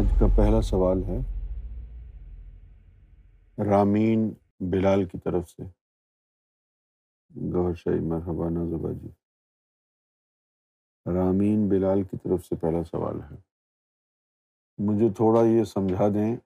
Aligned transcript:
آج 0.00 0.06
کا 0.20 0.26
پہلا 0.36 0.62
سوال 0.62 1.02
ہے۔ 1.04 1.18
رامین 3.64 4.32
بلال 4.60 5.04
کی 5.04 5.18
طرف 5.18 5.50
سے۔ 5.50 5.62
گوہر 7.54 7.74
شاہی، 7.74 8.00
مرحبا 8.00 8.48
نازبا 8.48 8.92
جی۔ 8.92 9.08
رامین 11.06 11.68
بلال 11.68 12.02
کی 12.02 12.16
طرف 12.16 12.46
سے 12.46 12.56
پہلا 12.56 12.84
سوال 12.84 13.20
ہے۔ 13.22 13.36
مجھے 14.78 15.12
تھوڑا 15.12 15.42
یہ 15.42 15.64
سمجھا 15.64 16.08
دیں 16.08 16.36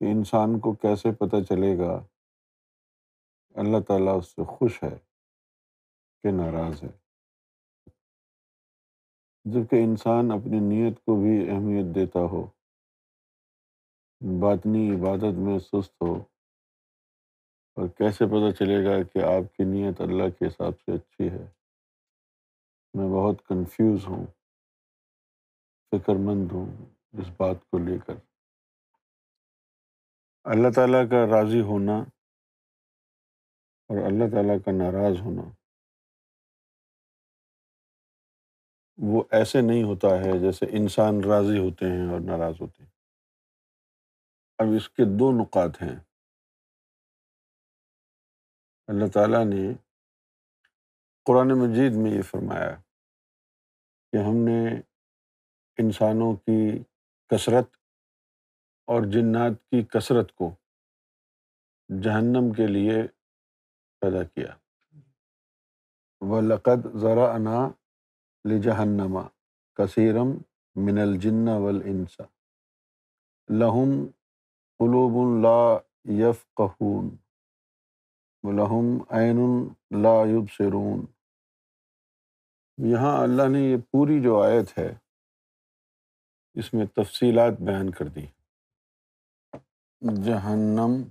کہ 0.00 0.04
انسان 0.04 0.58
کو 0.58 0.72
کیسے 0.72 1.12
پتہ 1.12 1.36
چلے 1.48 1.78
گا 1.78 2.04
اللہ 3.54 3.80
تعالیٰ 3.88 4.18
اس 4.18 4.26
سے 4.26 4.44
خوش 4.44 4.82
ہے 4.82 4.98
کہ 6.22 6.30
ناراض 6.30 6.82
ہے۔ 6.82 7.01
جبکہ 9.44 9.76
انسان 9.84 10.30
اپنی 10.30 10.60
نیت 10.60 10.98
کو 10.98 11.16
بھی 11.16 11.50
اہمیت 11.50 11.94
دیتا 11.94 12.20
ہو، 12.20 12.46
باطنی 14.20 14.94
عبادت 14.94 15.38
میں 15.38 15.58
سست 15.58 16.02
ہو، 16.02 16.14
اور 17.76 17.88
کیسے 17.88 18.26
پتہ 18.26 18.50
چلے 18.50 18.84
گا 18.84 19.02
کہ 19.02 19.18
آپ 19.18 19.56
کی 19.56 19.64
نیت 19.64 20.00
اللہ 20.00 20.28
کے 20.38 20.46
حساب 20.46 20.80
سے 20.80 20.92
اچھی 20.92 21.30
ہے؟ 21.30 21.46
میں 22.94 23.08
بہت 23.08 23.46
کنفیوز 23.46 24.06
ہوں، 24.06 24.26
فکر 25.92 26.14
مند 26.14 26.52
ہوں 26.52 26.66
اس 27.12 27.30
بات 27.36 27.70
کو 27.70 27.78
لے 27.78 27.98
کر۔ 27.98 28.14
اللہ 30.44 30.68
تعالیٰ 30.74 31.10
کا 31.10 31.26
راضی 31.26 31.60
ہونا 31.60 31.98
اور 33.90 33.98
اللہ 34.06 34.30
تعالیٰ 34.30 34.56
کا 34.64 34.70
ناراض 34.72 35.20
ہونا۔ 35.20 35.42
وہ 38.98 39.24
ایسے 39.30 39.60
نہیں 39.60 39.82
ہوتا 39.82 40.08
ہے 40.08 40.38
جیسے 40.38 40.66
انسان 40.66 41.24
راضی 41.24 41.58
ہوتے 41.58 41.86
ہیں 41.86 42.12
اور 42.12 42.20
ناراض 42.20 42.54
ہوتے 42.60 42.82
ہیں۔ 42.82 42.90
اب 44.58 44.66
اس 44.76 44.90
کے 44.90 45.02
دو 45.18 45.42
نکات 45.42 45.82
ہیں۔ 45.82 45.98
اللہ 48.86 49.06
تعالیٰ 49.14 49.44
نے 49.44 49.74
قرآن 51.24 51.48
مجید 51.48 51.92
میں 51.96 52.10
یہ 52.10 52.22
فرمایا 52.22 52.74
کہ 54.12 54.16
ہم 54.16 54.36
نے 54.36 54.80
انسانوں 55.76 56.36
کی 56.36 56.82
کثرت 57.28 57.76
اور 58.86 59.02
جنات 59.02 59.70
کی 59.70 59.82
کثرت 59.82 60.32
کو 60.32 60.54
جہنم 62.02 62.52
کے 62.52 62.66
لیے 62.66 63.02
پیدا 64.00 64.22
کیا۔ 64.22 64.56
وہ 66.20 66.40
لقد 66.40 66.96
ذرا 66.96 67.34
انا 67.34 67.81
لجہنما 68.44 69.22
کثیرم 69.78 70.30
من 70.76 70.98
الجن 70.98 71.48
والانس 71.48 72.20
لہم 73.48 73.94
قلوب 74.80 75.16
لا 75.42 75.78
یفقہون 76.20 77.08
لہم 78.44 78.96
عین 79.10 79.38
لا 80.02 80.14
یبصرون 80.26 81.04
یہاں 82.78 83.16
اللہ 83.22 83.48
نے 83.48 83.60
یہ 83.60 83.76
پوری 83.90 84.20
جو 84.22 84.40
آیت 84.42 84.78
ہے 84.78 84.92
اس 86.56 86.72
میں 86.74 86.86
تفصیلات 86.94 87.60
بیان 87.60 87.90
کر 87.90 88.08
دی 88.08 88.26
جہنم 90.24 91.02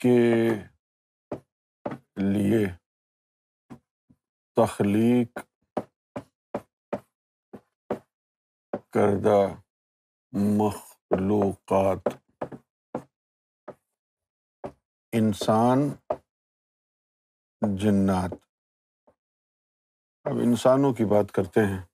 کے 0.00 0.48
لیے 2.16 2.66
تخلیق 4.56 5.38
کردہ 8.90 9.54
مخلوقات۔ 10.32 12.08
انسان، 15.12 15.78
جنات۔ 17.76 18.30
اب 20.24 20.32
انسانوں 20.42 20.94
کی 20.94 21.04
بات 21.04 21.32
کرتے 21.32 21.60
ہیں۔ 21.60 21.86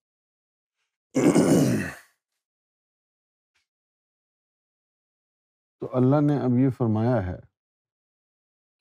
تو 5.81 5.97
اللہ 5.97 6.16
نے 6.27 6.37
اب 6.37 6.59
یہ 6.59 6.71
فرمایا 6.71 7.27
ہے 7.27 7.38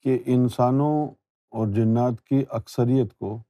کہ 0.02 0.24
انسانوں 0.26 1.16
اور 1.50 1.68
جنات 1.68 2.24
کی 2.24 2.46
اکثریت 2.50 3.14
کو، 3.18 3.44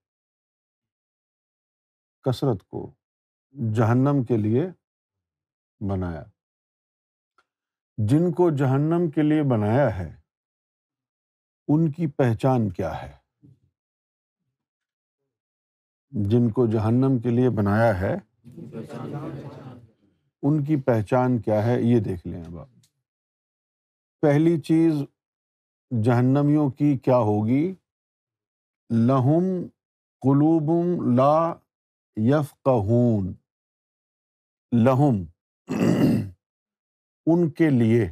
کثرت 2.22 2.68
کو 2.68 3.03
جہنم 3.54 4.24
کے 4.24 4.38
لیے 4.38 4.68
بنایا۔ 5.80 6.24
جن 7.98 8.32
کو 8.32 8.50
جہنم 8.50 9.10
کے 9.10 9.22
لیے 9.22 9.44
بنایا 9.44 10.00
ہے، 10.00 10.16
ان 11.68 11.92
کی 11.92 12.08
پہچان 12.08 12.70
کیا 12.70 13.02
ہے؟ 13.02 13.12
جن 16.10 16.50
کو 16.50 16.68
جہنم 16.68 17.20
کے 17.20 17.30
لیے 17.30 17.50
بنایا 17.50 18.00
ہے، 18.00 18.16
ان 20.42 20.64
کی 20.64 20.76
پہچان 20.76 21.42
کیا 21.42 21.66
ہے؟ 21.66 21.82
یہ 21.82 22.00
دیکھ 22.00 22.28
لیں 22.28 22.44
اب 22.44 22.58
آپ۔ 22.58 22.68
پہلی 24.22 24.62
چیز 24.62 24.94
جہنمیوں 26.04 26.70
کی 26.70 26.98
کیا 26.98 27.18
ہوگی؟ 27.18 27.76
لہم 28.90 29.44
قلوبم 30.22 31.16
لا 31.16 31.54
یفقہون۔ 32.16 33.34
لہم، 34.74 35.24
ان 37.26 37.50
کے 37.50 37.70
لیے 37.70 38.12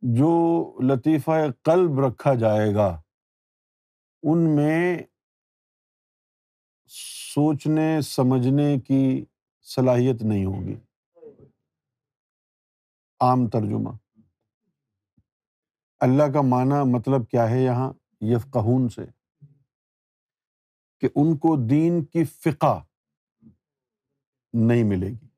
جو 0.00 0.64
لطیفہ 0.82 1.30
قلب 1.62 2.00
رکھا 2.00 2.34
جائے 2.34 2.74
گا، 2.74 3.02
ان 4.22 4.56
میں 4.56 4.98
سوچنے، 7.34 8.00
سمجھنے 8.00 8.80
کی 8.80 9.24
صلاحیت 9.62 10.22
نہیں 10.22 10.44
ہوگی۔ 10.44 10.76
عام 13.20 13.48
ترجمہ۔ 13.48 13.90
اللہ 16.00 16.22
کا 16.22 16.40
معنی 16.40 16.92
مطلب 16.92 17.28
کیا 17.28 17.50
ہے 17.50 17.64
یہاں؟ 17.64 17.92
یفقہون 18.20 18.88
سے۔ 18.88 19.04
کہ 21.00 21.08
ان 21.14 21.36
کو 21.36 21.66
دین 21.66 22.04
کی 22.04 22.24
فقہ 22.24 22.84
نہیں 24.52 24.84
ملے 24.84 25.06
گی۔ 25.06 25.31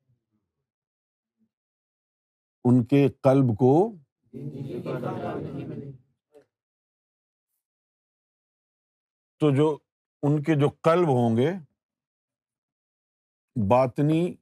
ان 2.65 2.85
کے 2.85 3.09
قلب 3.09 3.49
کو 3.59 3.75
تو 9.41 9.51
جو 9.57 9.79
ان 10.23 10.43
کے 10.43 10.55
جو 10.61 10.69
قلب 10.69 11.09
ہوں 11.09 11.37
گے، 11.37 11.53
باطنی 13.69 14.35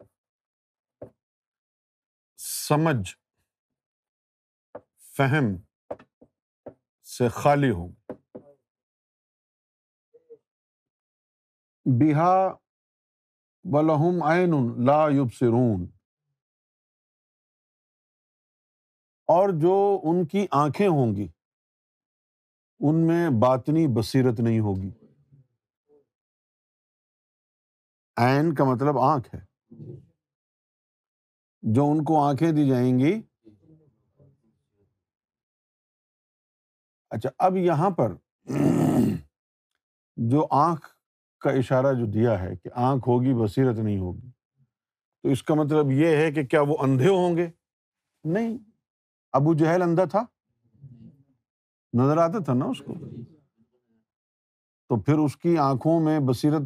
سمجھ، 2.39 3.17
فہم 5.17 5.57
سے 7.07 7.29
خالی 7.29 7.71
ہوں۔ 7.71 7.89
بہا 11.87 12.35
بلحم 13.65 14.23
عین 14.23 14.53
لا 14.87 15.09
یبصرون 15.09 15.92
اور 19.27 19.49
جو 19.49 20.01
ان 20.03 20.27
کی 20.27 20.47
آنکھیں 20.51 20.89
ہوں 20.89 21.17
گی، 21.17 21.29
ان 22.81 23.07
میں 23.07 23.31
باطنی 23.31 23.87
بصیرت 23.87 24.41
نہیں 24.41 24.61
ہوگی۔ 24.61 24.91
عین 28.17 28.55
کا 28.55 28.65
مطلب 28.65 28.99
آنکھ 28.99 29.35
ہے۔ 29.35 29.41
جو 31.63 31.91
ان 31.91 32.05
کو 32.05 32.25
آنکھیں 32.25 32.53
دی 32.53 32.69
جائیں 32.69 32.99
گی۔ 32.99 33.23
اچھا 37.11 37.31
اب 37.39 37.57
یہاں 37.57 37.91
پر 37.91 38.15
جو 40.17 40.47
آنکھ 40.51 40.87
کا 41.41 41.51
اشارہ 41.51 41.95
جو 41.95 42.07
دیا 42.07 42.41
ہے 42.41 42.57
کہ 42.57 42.69
آنکھ 42.75 43.09
ہوگی، 43.09 43.45
بصیرت 43.45 43.79
نہیں 43.79 43.99
ہوگی، 43.99 44.31
تو 45.23 45.29
اس 45.29 45.43
کا 45.43 45.55
مطلب 45.55 45.91
یہ 45.91 46.17
ہے 46.17 46.33
کہ 46.33 46.47
کیا 46.47 46.61
وہ 46.61 46.77
اندھے 46.81 47.09
ہوں 47.09 47.37
گے؟ 47.37 47.51
نہیں۔ 48.25 48.72
ابو 49.33 49.55
جہل 49.55 49.83
اندھا 49.83 50.05
تھا؟ 50.05 50.25
نظر 51.93 52.17
آتا 52.17 52.45
تھا 52.45 52.55
نا 52.55 52.65
اس 52.65 52.79
کو؟ 52.79 52.95
تو 54.89 55.01
پھر 55.01 55.19
اس 55.19 55.37
کی 55.37 55.59
آنکھوں 55.59 56.01
میں 56.01 56.21
بصیرت 56.21 56.63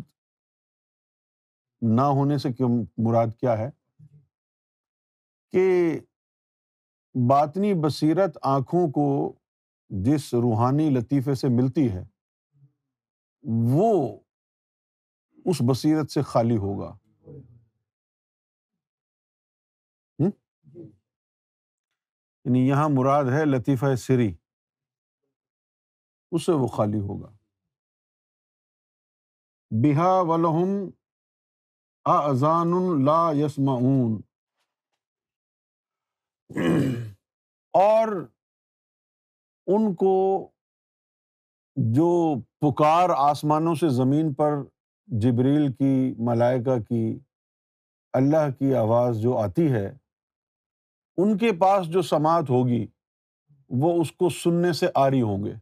نہ 1.83 2.01
ہونے 2.01 2.39
سے 2.39 2.53
کیوں 2.53 2.85
مراد 2.99 3.27
کیا 3.41 3.59
ہے؟ 3.59 3.71
کہ 5.53 6.01
باطنی 7.31 7.75
بصیرت 7.75 8.39
آنکھوں 8.43 8.91
کو 8.91 9.33
جس 9.89 10.35
روحانی 10.35 10.91
لطیفے 10.91 11.35
سے 11.35 11.49
ملتی 11.49 11.91
ہے، 11.93 12.05
وہ 13.43 14.19
اس 15.45 15.57
بصیرت 15.69 16.11
سے 16.11 16.23
خالی 16.23 16.57
ہوگا۔ 16.57 16.97
یعنی 22.47 22.69
یہاں 22.69 22.89
مراد 22.89 23.25
ہے 23.25 23.45
لطیفہ 23.45 23.95
سری 23.95 24.37
اس 26.33 26.47
سے 26.47 26.53
وہ 26.53 26.67
خالی 26.67 26.99
ہوگا۔ 26.99 27.37
بہا 29.71 30.21
ولہم 30.21 30.91
اذان 32.05 33.05
لا 33.05 33.33
یسمعون۔ 33.33 34.21
اور 37.73 38.09
ان 39.67 39.95
کو 39.95 40.49
جو 41.77 42.41
پکار 42.61 43.11
آسمانوں 43.17 43.75
سے 43.75 43.89
زمین 43.89 44.35
پر 44.35 44.53
جبریل 45.07 45.73
کی، 45.73 46.15
ملائکہ 46.19 46.79
کی، 46.79 47.19
اللہ 48.13 48.51
کی 48.59 48.75
آواز 48.75 49.19
جو 49.21 49.39
آتی 49.39 49.73
ہے 49.73 50.06
ان 51.17 51.39
کے 51.39 51.53
پاس 51.53 51.87
جو 51.87 52.03
سماعت 52.03 52.51
ہوگی، 52.51 52.87
وہ 53.69 54.01
اس 54.01 54.13
کو 54.13 54.29
سننے 54.29 54.73
سے 54.73 54.87
آری 54.95 55.23
ہوں 55.23 55.45
گے۔ 55.45 55.55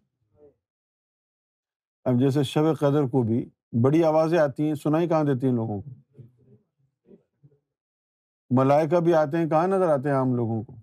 اب 2.04 2.18
جیسے 2.18 2.42
شب 2.42 2.78
قدر 2.80 3.02
کو 3.02 3.22
بھی 3.22 3.48
بڑی 3.82 4.04
آوازیں 4.04 4.38
آتی 4.38 4.66
ہیں، 4.66 4.74
سنائی 4.74 5.08
کہاں 5.08 5.24
دیتی 5.24 5.46
ہیں 5.46 5.54
لوگوں 5.54 5.82
کو؟ 5.82 5.90
ملائکہ 8.50 9.00
بھی 9.00 9.14
آتے 9.14 9.38
ہیں، 9.38 9.48
کہاں 9.48 9.66
نظر 9.66 9.88
آتے 9.88 10.08
ہیں 10.08 10.16
عام 10.16 10.34
لوگوں 10.34 10.62
کو؟ 10.62 10.76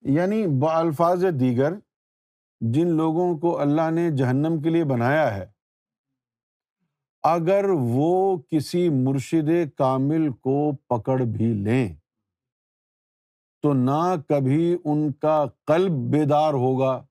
یعنی 0.00 0.46
بالفاظ 0.46 1.24
دیگر 1.40 1.72
جن 2.60 2.88
لوگوں 2.88 3.38
کو 3.38 3.58
اللہ 3.58 3.90
نے 3.90 4.10
جہنم 4.10 4.62
کے 4.62 4.70
لیے 4.70 4.84
بنایا 4.84 5.34
ہے، 5.34 5.46
اگر 7.22 7.64
وہ 7.68 8.36
کسی 8.50 8.88
مرشد 8.88 9.50
کامل 9.76 10.32
کو 10.32 10.72
پکڑ 10.72 11.22
بھی 11.22 11.54
لیں۔ 11.54 11.94
تو 13.62 13.72
نہ 13.72 14.14
کبھی 14.28 14.76
ان 14.84 15.12
کا 15.12 15.44
قلب 15.64 15.92
بیدار 15.92 16.54
ہوگا، 16.54 17.06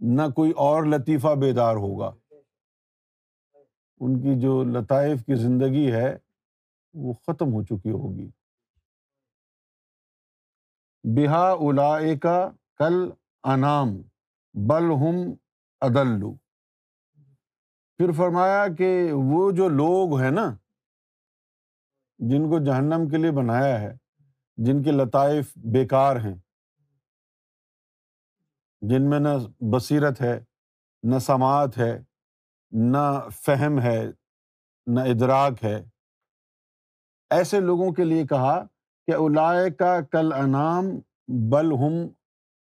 نہ 0.00 0.22
کوئی 0.34 0.50
اور 0.50 0.84
لطیفہ 0.84 1.34
بیدار 1.34 1.76
ہوگا۔ 1.76 2.10
ان 4.00 4.20
کی 4.20 4.40
جو 4.40 4.64
لطائف 4.64 5.24
کی 5.24 5.34
زندگی 5.34 5.92
ہے، 5.92 6.16
وہ 6.94 7.12
ختم 7.12 7.52
ہو 7.52 7.62
چکی 7.62 7.90
ہوگی۔ 7.90 8.30
بہا 11.04 11.50
الا 11.50 11.98
کا 12.22 12.50
کل 12.76 13.10
انام 13.44 13.96
بل 14.54 14.84
ہم 14.84 15.34
ادلو 15.80 16.34
پھر 17.96 18.12
فرمایا 18.12 18.66
کہ 18.78 19.12
وہ 19.12 19.50
جو 19.50 19.68
لوگ 19.68 20.18
ہیں 20.18 20.30
نا، 20.30 20.56
جن 22.18 22.50
کو 22.50 22.58
جہنم 22.58 23.08
کے 23.08 23.16
لیے 23.16 23.30
بنایا 23.30 23.80
ہے 23.80 24.05
جن 24.56 24.82
کے 24.82 24.90
لطائف 24.92 25.52
بیکار 25.56 26.16
ہیں۔ 26.16 26.34
جن 28.80 29.10
میں 29.10 29.20
نہ 29.20 29.28
بصیرت 29.60 30.20
ہے، 30.20 30.44
نہ 31.02 31.18
سماعت 31.18 31.78
ہے، 31.78 31.98
نہ 32.70 33.28
فہم 33.30 33.80
ہے، 33.80 34.04
نہ 34.86 35.00
ادراک 35.00 35.64
ہے۔ 35.64 35.84
ایسے 37.30 37.60
لوگوں 37.60 37.92
کے 37.92 38.04
لیے 38.04 38.26
کہا 38.26 38.64
کہ 39.06 39.14
اولائے 39.14 39.70
کا 39.70 40.00
کل 40.00 40.32
انعام 40.32 40.84
بل 41.28 41.66
ہم 41.66 42.08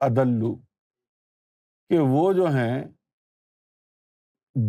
ادلو۔ 0.00 0.56
کہ 1.88 1.98
وہ 1.98 2.32
جو 2.32 2.46
ہیں، 2.46 2.84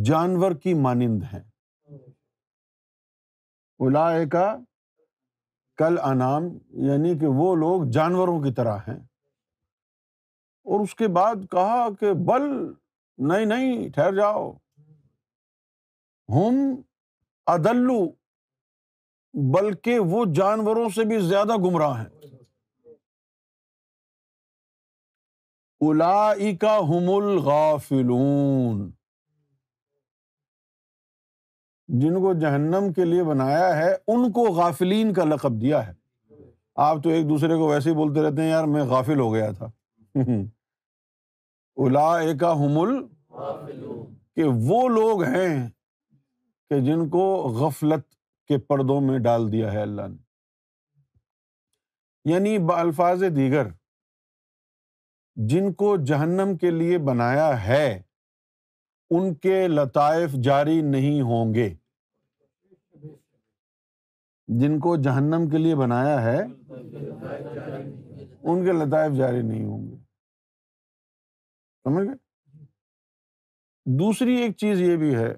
جانور 0.06 0.52
کی 0.52 0.74
مانند 0.74 1.24
ہیں۔ 1.34 1.52
اولائے 3.78 4.26
کا 4.30 4.56
کل 5.82 5.98
انعام 6.04 6.44
یعنی 6.70 7.18
کہ 7.20 7.28
وہ 7.28 7.56
لوگ 7.56 7.90
جانوروں 7.90 8.42
کی 8.42 8.54
طرح 8.54 8.78
ہیں۔ 8.78 9.00
اور 10.64 10.80
اس 10.80 10.96
کے 10.96 11.08
بعد 11.08 11.36
کہا 11.52 11.88
کہ 12.00 12.14
بل، 12.14 12.74
نہیں 13.18 13.46
نہیں، 13.46 13.90
ٹھہر 13.90 14.16
جاؤ۔ 14.16 14.52
ہم 16.30 16.82
ادلو 17.46 18.10
بلکہ 19.34 20.00
وہ 20.00 20.26
جانوروں 20.36 20.90
سے 20.90 21.04
بھی 21.04 21.20
زیادہ 21.20 21.58
گمراہ 21.58 22.04
ہیں۔ 22.04 22.10
الا 25.82 26.34
کا 26.62 26.78
ہم 26.78 27.10
الغافلون۔ 27.10 28.92
جن 32.00 32.14
کو 32.14 32.34
جہنم 32.34 32.94
کے 32.94 33.06
لیے 33.06 33.24
بنایا 33.24 33.78
ہے، 33.78 33.96
ان 34.08 34.32
کو 34.32 34.44
غافلین 34.44 35.14
کا 35.14 35.24
لقب 35.24 35.62
دیا 35.62 35.88
ہے۔ 35.88 35.94
آپ 36.76 37.04
تو 37.04 37.10
ایک 37.10 37.30
دوسرے 37.30 37.56
کو 37.56 37.68
ویسے 37.68 37.90
ہی 37.90 37.96
بولتے 37.96 38.22
رہتے 38.22 38.42
ہیں، 38.42 38.50
یار 38.50 38.64
میں 38.64 38.84
غافل 38.84 39.20
ہو 39.20 39.34
گیا 39.34 39.52
تھا۔ 39.52 39.66
الا 41.76 42.34
کا 42.40 42.52
حمل 42.52 43.08
کہ 44.36 44.44
وہ 44.44 44.90
لوگ 44.90 45.24
ہیں 45.24 45.70
کہ 46.70 46.80
جن 46.80 47.10
کو 47.10 47.36
غفلت 47.36 48.16
کے 48.48 48.58
پردوں 48.58 49.02
میں 49.02 49.20
ڈال 49.20 49.52
دیا 49.52 49.74
ہے 49.74 49.82
اللہ 49.82 50.02
نے۔ 50.02 50.18
یعنی 52.26 52.58
الفاظ 52.74 53.24
دیگر، 53.36 53.68
جن 55.36 55.74
کو 55.74 55.96
جہنم 55.98 56.58
کے 56.58 56.72
لیے 56.72 56.98
بنایا 56.98 57.68
ہے، 57.68 58.02
ان 59.10 59.34
کے 59.34 59.68
لطائف 59.68 60.32
جاری 60.32 60.82
نہیں 60.82 61.22
ہوں 61.22 61.54
گے۔ 61.54 61.74
جن 64.60 64.80
کو 64.80 64.96
جہنم 64.96 65.50
کے 65.50 65.58
لیے 65.58 65.76
بنایا 65.76 66.22
ہے، 66.22 66.40
ان 68.44 68.66
کے 68.66 68.72
لطائف 68.72 69.18
جاری 69.18 69.42
نہیں 69.42 69.64
ہوں 69.64 69.88
گے۔ 69.88 69.96
سمجھ 71.84 72.08
گئے؟ 72.08 72.16
دوسری 73.86 74.36
ایک 74.36 74.58
چیز 74.58 74.82
یہ 74.82 74.98
بھی 74.98 75.16
ہے 75.16 75.34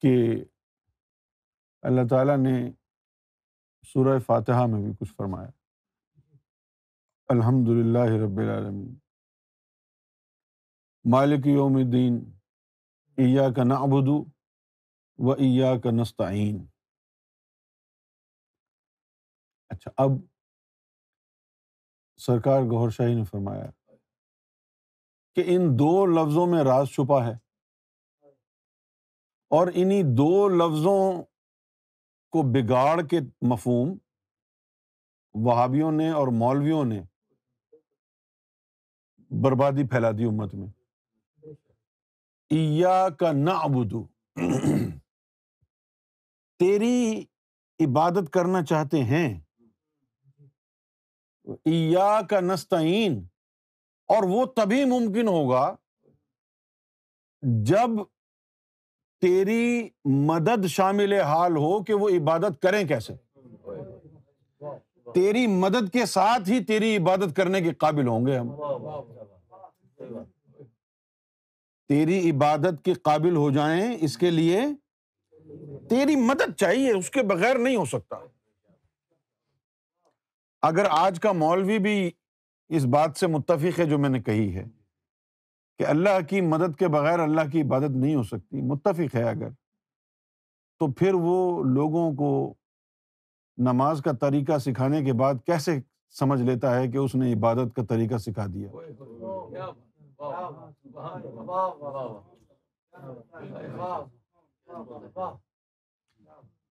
کہ 0.00 0.44
اللہ 1.82 2.00
تعالیٰ 2.10 2.38
نے 2.38 2.72
سورہ 3.86 4.18
فاتحہ 4.18 4.66
میں 4.66 4.82
بھی 4.82 4.92
کچھ 5.00 5.14
فرمایا۔ 5.14 5.50
الحمد 7.28 7.68
للہ 7.68 8.24
رب 8.24 8.38
العالمین۔ 8.38 8.94
مالک 11.10 11.46
یوم 11.46 11.76
الدین 11.76 12.30
ایا 13.16 13.52
کا 13.56 13.64
نعبد 13.64 14.08
و 15.18 15.30
ایا 15.32 15.80
کا 15.80 15.90
نستعین۔ 15.90 16.66
اچھا 19.68 19.90
اب 19.96 20.10
سرکار 22.16 22.62
گور 22.62 22.90
شاہی 22.90 23.14
نے 23.14 23.24
فرمایا 23.24 23.70
کہ 25.34 25.42
ان 25.46 25.62
دو 25.78 26.06
لفظوں 26.06 26.46
میں 26.46 26.64
راز 26.64 26.88
چھپا 26.88 27.26
ہے 27.26 27.32
اور 29.50 29.68
انہیں 29.74 30.02
دو 30.02 30.48
لفظوں 30.48 31.22
کو 32.30 32.42
بگاڑ 32.42 33.02
کے 33.02 33.20
مفہوم 33.42 33.98
وہابیوں 35.34 35.92
نے 35.92 36.10
اور 36.10 36.28
مولویوں 36.28 36.84
نے 36.84 37.02
بربادی 39.30 39.88
پھیلا 39.88 40.10
دی 40.10 40.24
امت 40.24 40.54
میں۔ 40.54 40.68
ایا 42.50 43.08
کا 43.18 43.32
نہ 43.32 43.50
ابدو 43.50 44.06
تیری 46.58 47.24
عبادت 47.84 48.32
کرنا 48.32 48.64
چاہتے 48.64 49.04
ہیں۔ 49.04 49.43
کا 52.28 52.40
نستعین 52.40 53.26
اور 54.08 54.22
وہ 54.22 54.44
تبھی 54.44 54.84
ممکن 54.84 55.28
ہوگا 55.28 55.76
جب 57.42 57.90
تیری 59.20 59.88
مدد 60.04 60.66
شامل 60.66 61.12
حال 61.12 61.56
ہو 61.56 61.84
کہ 61.84 61.94
وہ 61.94 62.08
عبادت 62.08 62.62
کریں 62.62 62.84
کیسے۔ 62.84 63.12
تیری 65.14 65.46
مدد 65.46 65.92
کے 65.92 66.06
ساتھ 66.06 66.50
ہی 66.50 66.64
تیری 66.64 66.96
عبادت 66.96 67.36
کرنے 67.36 67.60
کے 67.60 67.72
قابل 67.72 68.08
ہوں 68.08 68.26
گے 68.26 68.38
ہم۔ 68.38 68.56
تیری 71.88 72.30
عبادت 72.30 72.84
کے 72.84 72.94
قابل 72.94 73.36
ہو 73.36 73.50
جائیں 73.50 73.96
اس 74.00 74.18
کے 74.18 74.30
لیے 74.30 74.60
تیری 75.90 76.16
مدد 76.16 76.54
چاہیے، 76.56 76.92
اس 76.92 77.10
کے 77.10 77.22
بغیر 77.22 77.58
نہیں 77.58 77.76
ہو 77.76 77.84
سکتا۔ 77.84 78.16
اگر 80.64 80.86
آج 80.90 81.20
کا 81.20 81.32
مولوی 81.32 81.78
بھی 81.78 82.10
اس 82.68 82.84
بات 82.84 83.16
سے 83.16 83.26
متفق 83.26 83.78
ہے 83.78 83.84
جو 83.84 83.98
میں 83.98 84.10
نے 84.10 84.22
کہی 84.22 84.54
ہے 84.54 84.64
کہ 85.78 85.86
اللہ 85.86 86.26
کی 86.28 86.40
مدد 86.40 86.78
کے 86.78 86.88
بغیر 86.88 87.18
اللہ 87.18 87.40
کی 87.52 87.62
عبادت 87.62 87.90
نہیں 87.90 88.14
ہو 88.14 88.22
سکتی، 88.22 88.60
متفق 88.60 89.14
ہے 89.14 89.22
اگر، 89.22 89.48
تو 90.78 90.92
پھر 90.92 91.14
وہ 91.14 91.64
لوگوں 91.64 92.14
کو 92.14 92.54
نماز 93.56 94.02
کا 94.02 94.12
طریقہ 94.12 94.58
سکھانے 94.58 95.04
کے 95.04 95.12
بعد 95.12 95.34
کیسے 95.46 95.80
سمجھ 96.10 96.42
لیتا 96.42 96.74
ہے 96.74 96.88
کہ 96.88 96.96
اس 96.96 97.14
نے 97.14 97.32
عبادت 97.32 97.76
کا 97.76 97.84
طریقہ 97.84 98.16
سکھا 98.16 98.46
دیا؟ 98.46 98.68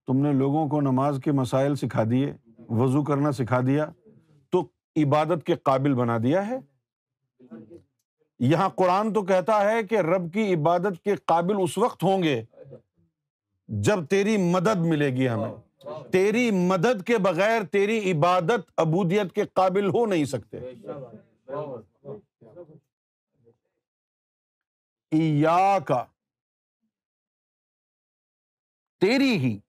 تم 0.08 0.18
نے 0.18 0.34
لوگوں 0.34 0.68
کو 0.68 0.82
نماز 0.82 1.20
کے 1.24 1.32
مسائل 1.32 1.76
سکھا 1.76 2.04
دیے۔ 2.12 2.34
وضو 2.70 3.04
کرنا 3.04 3.32
سکھا 3.32 3.60
دیا 3.68 3.86
تو 4.50 4.62
عبادت 4.96 5.46
کے 5.46 5.56
قابل 5.56 5.94
بنا 5.94 6.18
دیا 6.24 6.48
ہے۔ 6.48 6.60
یہاں 8.40 8.70
قرآن 8.70 9.14
تو 9.14 9.22
کہتا 9.22 9.72
ہے 9.72 9.84
کہ 9.84 10.00
رب 10.00 10.34
کی 10.34 10.54
عبادت 10.54 11.04
کے 11.04 11.16
قابل 11.16 11.56
اس 11.62 11.78
وقت 11.78 12.04
ہوں 12.04 12.24
گے 12.24 12.44
جب 13.68 14.06
تیری 14.06 14.38
مدد 14.38 14.76
ملے 14.76 15.10
گی 15.10 15.30
ہمیں۔ 15.30 15.84
تیری 16.12 16.52
مدد 16.52 17.04
کے 17.04 17.18
بغیر 17.18 17.64
تیری 17.64 18.12
عبادت 18.12 18.72
ابودیت 18.78 19.34
کے 19.36 19.44
قابل 19.54 19.90
ہو 19.90 20.06
نہیں 20.06 20.26
سکتے۔ 20.26 20.60
کا 25.88 26.06
تیری 29.00 29.38
ہی۔ 29.38 29.60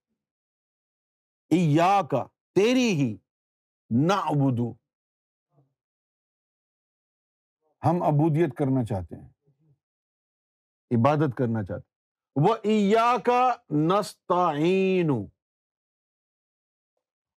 کا 2.11 2.27
تیری 2.55 2.91
ہی 2.91 3.17
نہ 3.91 4.13
ابودو 4.13 4.73
ہم 7.85 8.03
ابودیت 8.03 8.55
کرنا 8.55 8.85
چاہتے 8.85 9.17
ہیں۔ 9.17 9.29
عبادت 10.91 11.37
کرنا 11.37 11.63
چاہتے 11.63 11.89
ہیں۔ 11.89 12.49
وہ 12.49 12.57
ایا 12.65 13.17
کا 13.25 13.55
نستعین 13.71 15.11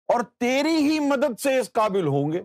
اور 0.07 0.21
تیری 0.37 0.75
ہی 0.75 0.99
مدد 0.99 1.39
سے 1.39 1.59
اس 1.59 1.71
قابل 1.71 2.07
ہوں 2.07 2.31
گے۔ 2.31 2.41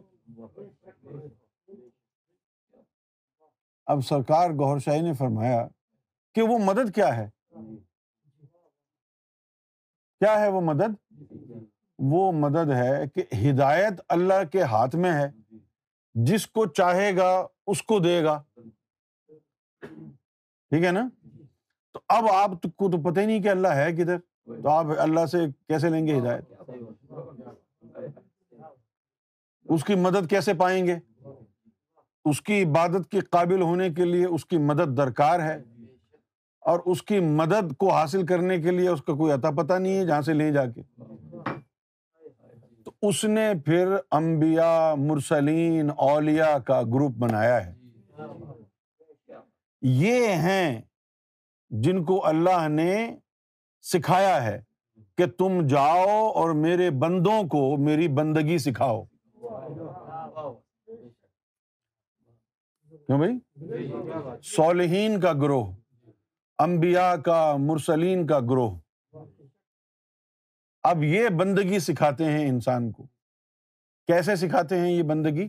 اب 3.86 4.00
سرکار 4.04 4.50
گور 4.50 4.78
شاہی 4.78 5.00
نے 5.00 5.12
فرمایا 5.14 5.68
کہ 6.34 6.42
وہ 6.42 6.58
مدد 6.58 6.94
کیا 6.94 7.16
ہے؟ 7.16 7.30
کیا 10.18 10.40
ہے 10.40 10.48
وہ 10.48 10.60
مدد؟ 10.60 11.12
وہ 12.02 12.32
مدد 12.32 12.70
ہے 12.70 13.04
کہ 13.14 13.50
ہدایت 13.50 14.00
اللہ 14.08 14.44
کے 14.52 14.62
ہاتھ 14.62 14.96
میں 14.96 15.12
ہے۔ 15.12 15.54
جس 16.14 16.46
کو 16.46 16.66
چاہے 16.66 17.16
گا 17.16 17.46
اس 17.66 17.82
کو 17.82 17.98
دے 17.98 18.24
گا۔ 18.24 18.42
ٹھیک 20.70 20.84
ہے 20.84 20.90
نا؟ 20.90 21.08
تو 21.92 22.00
اب 22.08 22.24
آپ 22.28 22.50
کو 22.76 22.90
تو 22.90 23.10
پتہ 23.10 23.20
ہی 23.20 23.26
نہیں 23.26 23.42
کہ 23.42 23.48
اللہ 23.48 23.68
ہے 23.68 23.92
کدھر۔ 23.92 24.18
تو 24.62 24.68
آپ 24.68 24.86
اللہ 24.98 25.26
سے 25.26 25.38
کیسے 25.68 25.88
لیں 25.88 26.06
گے 26.06 26.18
ہدایت؟ 26.18 26.52
اس 29.64 29.84
کی 29.84 29.94
مدد 29.94 30.30
کیسے 30.30 30.54
پائیں 30.54 30.86
گے؟ 30.86 30.98
اس 32.24 32.42
کی 32.42 32.62
عبادت 32.62 33.10
کے 33.10 33.20
قابل 33.20 33.62
ہونے 33.62 33.90
کے 33.90 34.04
لیے 34.04 34.26
اس 34.26 34.46
کی 34.46 34.58
مدد 34.58 34.96
درکار 34.96 35.40
ہے۔ 35.40 35.62
اور 36.60 36.80
اس 36.86 37.02
کی 37.02 37.20
مدد 37.20 37.74
کو 37.78 37.92
حاصل 37.92 38.26
کرنے 38.26 38.58
کے 38.58 38.70
لیے 38.70 38.88
اس 38.88 39.02
کا 39.02 39.12
کوئی 39.12 39.32
عطا 39.32 39.50
پتہ 39.50 39.72
نہیں 39.72 39.96
ہے 39.96 40.06
جہاں 40.06 40.22
سے 40.22 40.34
لے 40.34 40.52
جا 40.52 40.66
کے۔ 40.66 40.82
اس 43.02 43.24
نے 43.24 43.52
پھر 43.64 43.96
امبیا 44.10 44.94
مرسلین 44.98 45.90
اولیا 45.96 46.58
کا 46.58 46.82
گروپ 46.82 47.12
بنایا 47.18 47.66
ہے۔ 47.66 47.74
یہ 49.82 50.28
ہیں 50.28 50.82
جن 51.70 52.04
کو 52.04 52.26
اللہ 52.26 52.68
نے 52.68 53.16
سکھایا 53.82 54.44
ہے 54.44 54.62
کہ 55.16 55.26
تم 55.26 55.66
جاؤ 55.66 56.28
اور 56.28 56.50
میرے 56.50 56.90
بندوں 56.90 57.42
کو 57.42 57.76
میری 57.76 58.08
بندگی 58.08 58.58
سکھاؤ۔ 58.58 59.04
کیوں 62.90 63.18
بھائی؟ 63.18 63.38
صالحین 64.56 65.20
کا 65.20 65.32
گروہ 65.32 65.72
امبیا 66.58 67.16
کا، 67.16 67.56
مرسلین 67.58 68.26
کا 68.26 68.40
گروہ۔ 68.40 68.78
اب 70.82 71.02
یہ 71.02 71.28
بندگی 71.28 71.78
سکھاتے 71.78 72.24
ہیں 72.24 72.48
انسان 72.48 72.92
کو۔ 72.92 73.06
کیسے 74.06 74.36
سکھاتے 74.36 74.78
ہیں 74.78 74.92
یہ 74.92 75.02
بندگی؟ 75.02 75.48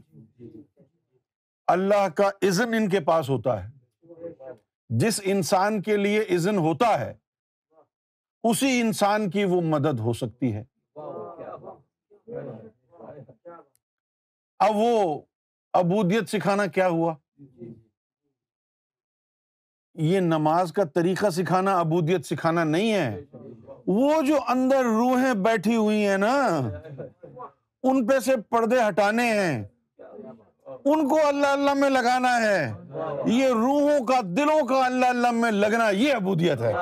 اللہ 1.67 2.09
کا 2.09 2.29
عزن 2.41 2.73
ان 2.73 2.89
کے 2.89 2.99
پاس 2.99 3.29
ہوتا 3.29 3.63
ہے۔ 3.63 3.69
جس 4.89 5.21
انسان 5.23 5.81
کے 5.81 5.97
لیے 5.97 6.21
عزن 6.21 6.57
ہوتا 6.57 6.99
ہے، 6.99 7.13
اسی 8.43 8.81
انسان 8.81 9.29
کی 9.29 9.43
وہ 9.43 9.61
مدد 9.61 9.99
ہو 9.99 10.13
سکتی 10.13 10.55
ہے۔ 10.55 10.63
اب 14.59 14.71
وہ 14.75 15.21
ابودیت 15.73 16.29
سکھانا 16.29 16.65
کیا 16.65 16.87
ہوا؟ 16.87 17.15
یہ 19.93 20.19
نماز 20.19 20.73
کا 20.73 20.83
طریقہ 20.83 21.29
سکھانا 21.29 21.79
ابودیت 21.79 22.25
سکھانا 22.25 22.63
نہیں 22.63 22.93
ہے۔ 22.93 23.21
وہ 23.91 24.21
جو 24.21 24.35
اندر 24.47 24.83
روحیں 24.83 25.33
بیٹھی 25.33 25.75
ہوئی 25.75 26.07
ہیں 26.07 26.17
نا، 26.17 26.59
ان 27.83 28.07
پہ 28.07 28.19
سے 28.19 28.37
پردے 28.49 28.75
ہٹانے 28.87 29.23
ہیں۔ 29.23 29.63
ان 30.85 31.07
کو 31.09 31.19
اللہ 31.27 31.47
اللہ 31.47 31.73
میں 31.73 31.89
لگانا 31.89 32.41
ہے۔ 32.41 32.73
یہ 33.25 33.47
روحوں 33.47 34.05
کا، 34.05 34.19
دلوں 34.23 34.65
کا 34.65 34.85
اللہ 34.85 35.05
اللہ 35.05 35.31
میں 35.31 35.51
لگنا، 35.51 35.89
یہ 35.89 36.13
ابودیت 36.13 36.61
ہے۔ 36.61 36.73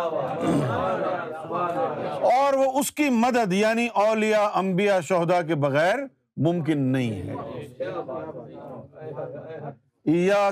اور 2.21 2.53
وہ 2.53 2.79
اس 2.79 2.91
کی 2.91 3.09
مدد 3.09 3.53
یعنی 3.53 3.87
اولیا 3.93 4.43
امبیا 4.43 4.99
شہدا 4.99 5.41
کے 5.41 5.55
بغیر 5.55 5.99
ممکن 6.37 6.81
نہیں 6.81 7.11
ہے۔ 7.11 7.35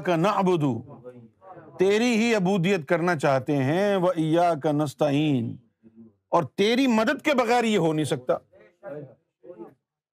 کا 0.06 0.16
نہ 0.16 0.28
تیری 1.78 2.16
ہی 2.16 2.36
ابودیت 2.36 2.88
کرنا 2.88 3.16
چاہتے 3.16 3.56
ہیں۔ 3.56 3.96
وہ 3.96 4.12
ایا 4.16 4.54
کا 4.64 4.72
نستعین۔ 4.72 5.67
اور 6.30 6.44
تیری 6.44 6.88
مدد 6.88 7.22
کے 7.26 7.34
بغیر 7.34 7.64
یہ 7.64 7.78
ہو 7.78 7.94
نہیں 7.94 8.06
سکتا۔ 8.06 8.34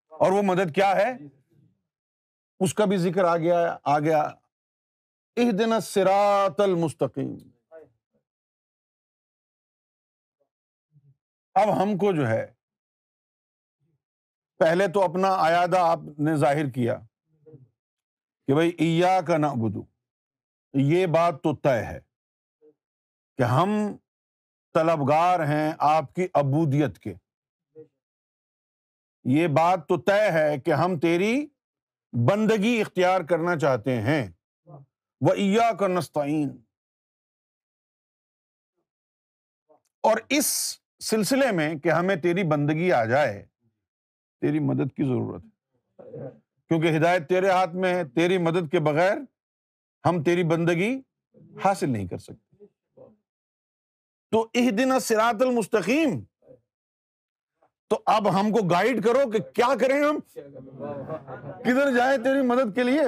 اور 0.08 0.32
وہ 0.32 0.42
مدد 0.42 0.76
کیا 0.76 0.96
ہے؟ 0.96 1.12
اس 2.60 2.74
کا 2.74 2.86
بھی 2.86 2.98
ذکر 2.98 3.24
آ 3.24 3.38
گیا 3.38 3.78
آ 3.84 4.00
گیا۔ 4.00 4.22
اح 5.38 5.52
دن 5.60 5.82
سرات 5.82 6.60
المستقیم۔ 6.60 7.38
اب 11.54 11.84
ہم 11.84 11.98
کو 11.98 12.12
جو 12.12 12.28
ہے، 12.28 12.54
پہلے 14.58 14.88
تو 14.88 15.04
اپنا 15.04 15.28
ایادہ 15.28 15.78
آپ 15.80 16.00
نے 16.20 16.36
ظاہر 16.36 16.70
کیا 16.70 17.00
کہ 18.48 18.54
بھائی 18.54 18.72
ایا 18.80 19.22
کا 19.22 19.38
نہ 19.38 19.48
بدو 19.48 19.84
یہ 20.74 21.06
بات 21.06 21.44
تو 21.44 21.56
طے 21.56 21.86
ہے 21.86 22.00
کہ 23.38 23.44
ہم 23.44 23.70
طلبگار 24.74 25.40
ہیں 25.40 25.74
آپ 25.80 26.14
کی 26.14 26.28
ابودیت 26.34 27.00
کے۔ 27.00 27.14
یہ 29.24 29.48
بات 29.48 29.88
تو 29.88 29.98
طے 29.98 30.32
ہے 30.32 30.60
کہ 30.60 30.74
ہم 30.74 31.00
تیری 31.00 31.48
بندگی 32.28 32.82
اختیار 32.82 33.22
کرنا 33.22 33.58
چاہتے 33.58 34.02
ہیں۔ 34.02 34.32
وہ 35.22 35.34
ایا 35.34 35.72
کا 35.74 35.88
نستعین۔ 35.88 36.58
اور 40.02 40.18
اس 40.30 40.80
سلسلے 41.00 41.52
میں 41.52 41.76
کہ 41.76 41.90
ہمیں 41.90 42.16
تیری 42.16 42.44
بندگی 42.44 42.92
آ 42.92 43.06
جائے، 43.06 43.46
تیری 44.42 44.60
مدد 44.60 44.98
کی 44.98 45.04
ضرورت 45.04 45.44
ہے۔ 45.44 46.30
کیونکہ 46.68 46.98
ہدایت 46.98 47.30
تیرے 47.30 47.50
ہاتھ 47.50 47.76
میں 47.76 47.96
ہے، 47.96 48.04
تیری 48.04 48.38
مدد 48.38 48.72
کے 48.72 48.80
بغیر 48.80 49.18
ہم 50.06 50.24
تیری 50.24 50.44
بندگی 50.44 51.02
حاصل 51.64 51.90
نہیں 51.90 52.08
کر 52.08 52.18
سکتے۔ 52.18 52.53
تو 54.34 54.48
اح 54.54 54.70
دن 54.78 55.00
سرات 55.00 55.42
المستقیم۔ 55.42 56.20
تو 57.90 58.00
اب 58.06 58.40
ہم 58.40 58.52
کو 58.52 58.68
گائڈ 58.68 59.04
کرو 59.04 59.32
کہ 59.32 59.40
کیا 59.40 59.68
کریں 59.82 60.04
ہم۔ 60.04 60.20
کدھر 61.62 61.96
جائیں 61.98 62.24
تیری 62.24 62.42
مدد 62.42 62.76
کے 62.76 62.84
لیے۔ 62.84 63.02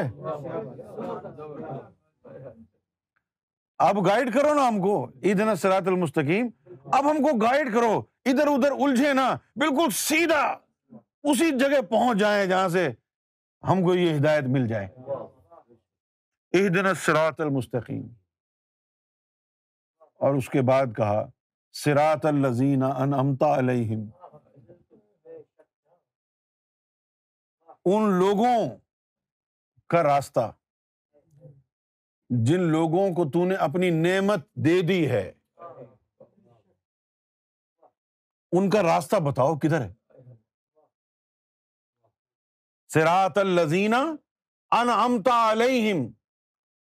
اب 3.78 4.06
گائڈ 4.06 4.34
کرو 4.34 4.54
نا 4.54 4.68
ہم 4.68 4.82
کو 4.82 5.08
ادھر 5.24 5.56
سرات 5.56 5.88
المستقیم۔ 5.88 6.48
اب 6.86 7.12
ہم 7.12 7.18
کو 7.18 7.38
گائڈ 7.38 7.74
کرو۔ 7.74 8.02
ادھر 8.26 8.48
ادھر 8.48 8.72
الجھے 8.72 9.14
نا۔ 9.14 9.36
بالکل 9.56 9.90
سیدھا۔ 9.92 10.58
اسی 11.24 11.52
جگہ 11.60 11.82
پہنچ 11.82 12.18
جائیں 12.18 12.46
جہاں 12.46 12.70
سے 12.70 12.90
ہم 13.70 13.84
کو 13.84 13.96
یہ 13.96 14.16
ہدایت 14.16 14.44
مل 14.44 14.68
جائے۔ 14.68 14.88
ایک 16.52 16.76
دن 16.76 16.94
سرات 16.94 17.42
المستقیم۔ 17.42 18.25
اور 20.22 20.36
اس 20.36 20.50
کے 20.50 20.62
بعد 20.62 20.96
کہا 20.98 21.22
سرات 21.76 22.26
الزین 22.26 22.84
ان 22.84 23.14
امتا 23.14 23.54
علیہم. 23.58 24.06
ان 27.86 28.12
لوگوں 28.20 28.58
کا 29.90 30.04
راستہ، 30.04 30.52
جن 32.30 32.62
لوگوں 32.62 33.10
کو 33.16 33.30
تو 33.30 33.46
نے 33.46 33.56
اپنی 33.56 33.90
نعمت 33.90 34.48
دے 34.66 34.82
دی 34.82 35.10
ہے، 35.12 35.32
ان 38.52 38.70
کا 38.70 38.84
راستہ 38.84 39.16
بتاؤ 39.16 39.58
کدھر 39.58 39.82
ہے؟ 39.82 39.94
سراط 42.90 43.38
الزینہ 43.38 43.96
ان 44.72 44.90
امتا 44.90 45.52
علیہم، 45.52 46.06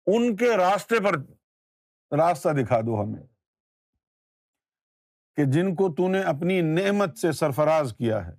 ان 0.08 0.36
کے 0.36 0.58
راستے 0.58 1.00
پر 1.04 1.16
راستہ 2.18 2.50
دکھا 2.50 2.82
دو 2.82 3.04
ہمیں 3.04 3.24
کہ 5.36 5.46
جن 5.46 5.76
کو 5.76 5.94
تو 5.94 6.08
نے 6.08 6.22
اپنی 6.22 6.62
نعمت 6.62 7.18
سے 7.18 7.32
سرفراز 7.32 7.96
کیا 7.98 8.28
ہے۔ 8.28 8.34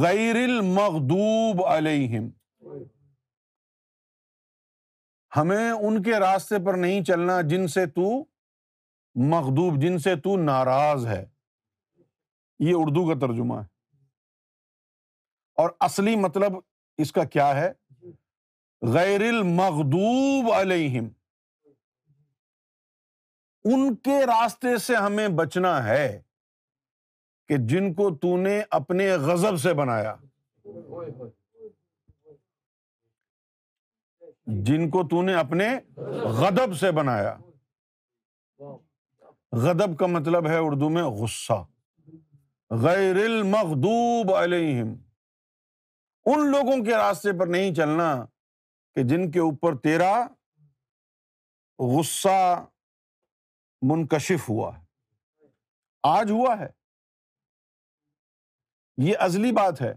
غیر 0.00 0.34
المغدوب 0.34 1.64
علیہم۔ 1.64 2.28
ہمیں 5.36 5.70
ان 5.70 6.02
کے 6.02 6.18
راستے 6.18 6.54
پر 6.66 6.74
نہیں 6.74 7.04
چلنا 7.04 7.40
جن 7.40 7.68
سے 7.68 7.86
تو 7.86 8.24
مغدوب 9.14 9.82
جن 9.82 9.98
سے 9.98 10.16
تو 10.16 10.36
ناراض 10.36 11.06
ہے۔ 11.06 11.26
یہ 12.58 12.72
اردو 12.76 13.08
کا 13.08 13.26
ترجمہ 13.26 13.54
ہے۔ 13.54 13.78
اور 15.54 15.70
اصلی 15.80 16.16
مطلب 16.16 16.52
اس 16.96 17.12
کا 17.12 17.24
کیا 17.24 17.60
ہے؟ 17.60 17.72
غیر 18.82 19.20
المغدوب 19.20 20.52
علیہم۔ 20.52 21.08
ان 23.72 23.94
کے 23.94 24.26
راستے 24.26 24.78
سے 24.78 24.96
ہمیں 24.96 25.28
بچنا 25.28 25.84
ہے 25.84 26.22
کہ 27.48 27.56
جن 27.56 27.94
کو 27.94 28.16
تو 28.16 28.36
نے 28.36 28.62
اپنے 28.70 29.12
غضب 29.12 29.56
سے 29.56 29.74
بنایا۔ 29.74 30.16
جن 34.46 34.90
کو 34.90 35.08
تو 35.08 35.22
نے 35.22 35.34
اپنے 35.34 35.76
غدب 36.22 36.76
سے 36.76 36.92
بنایا۔ 36.92 37.36
غدب 39.52 39.98
کا 39.98 40.06
مطلب 40.06 40.46
ہے 40.48 40.56
اردو 40.56 40.88
میں 40.88 41.02
غصہ۔ 41.02 41.64
غیر 42.70 43.14
المغدوب 43.14 44.34
علیہم۔ 44.34 44.94
ان 46.24 46.50
لوگوں 46.50 46.84
کے 46.84 46.94
راستے 46.94 47.38
پر 47.38 47.46
نہیں 47.46 47.74
چلنا 47.74 48.24
کہ 48.94 49.02
جن 49.02 49.30
کے 49.30 49.38
اوپر 49.38 49.76
تیرا 49.76 50.26
غصہ 51.78 52.64
منکشف 53.82 54.48
ہوا 54.48 54.78
ہے۔ 54.78 54.84
آج 56.02 56.30
ہوا 56.30 56.58
ہے۔ 56.58 56.68
یہ 58.96 59.14
ازلی 59.18 59.52
بات 59.52 59.82
ہے۔ 59.82 59.94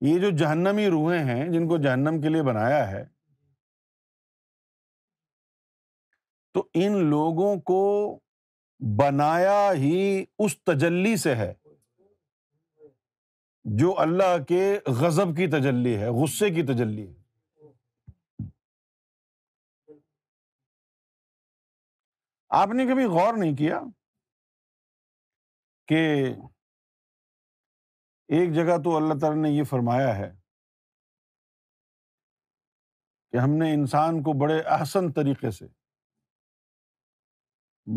یہ 0.00 0.18
جو 0.18 0.30
جہنمی 0.30 0.86
روحیں 0.86 1.24
ہیں، 1.24 1.48
جن 1.48 1.68
کو 1.68 1.76
جہنم 1.78 2.20
کے 2.22 2.28
لیے 2.28 2.42
بنایا 2.42 2.90
ہے، 2.90 3.04
تو 6.52 6.68
ان 6.74 7.04
لوگوں 7.10 7.60
کو 7.60 8.12
بنایا 8.98 9.72
ہی 9.72 10.24
اس 10.38 10.62
تجلی 10.62 11.16
سے 11.16 11.34
ہے، 11.34 11.54
جو 13.64 13.98
اللہ 13.98 14.44
کے 14.48 14.78
غزب 14.86 15.36
کی 15.36 15.46
تجلی 15.46 15.96
ہے، 15.96 16.08
غصے 16.08 16.50
کی 16.50 16.62
تجلی 16.62 17.08
ہے۔ 17.08 17.15
آپ 22.56 22.68
نے 22.68 22.84
کبھی 22.84 23.04
غور 23.04 23.34
نہیں 23.38 23.56
کیا 23.56 23.80
کہ 25.88 26.24
ایک 28.28 28.54
جگہ 28.54 28.82
تو 28.84 28.96
اللہ 28.96 29.14
تعالیٰ 29.20 29.42
نے 29.42 29.50
یہ 29.50 29.64
فرمایا 29.64 30.16
ہے 30.16 30.32
کہ 33.32 33.36
ہم 33.36 33.50
نے 33.50 33.74
انسان 33.74 34.22
کو 34.22 34.32
بڑے 34.38 34.60
احسن 34.60 35.12
طریقے 35.12 35.50
سے 35.50 35.66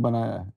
بنایا 0.04 0.34
ہے۔ 0.34 0.50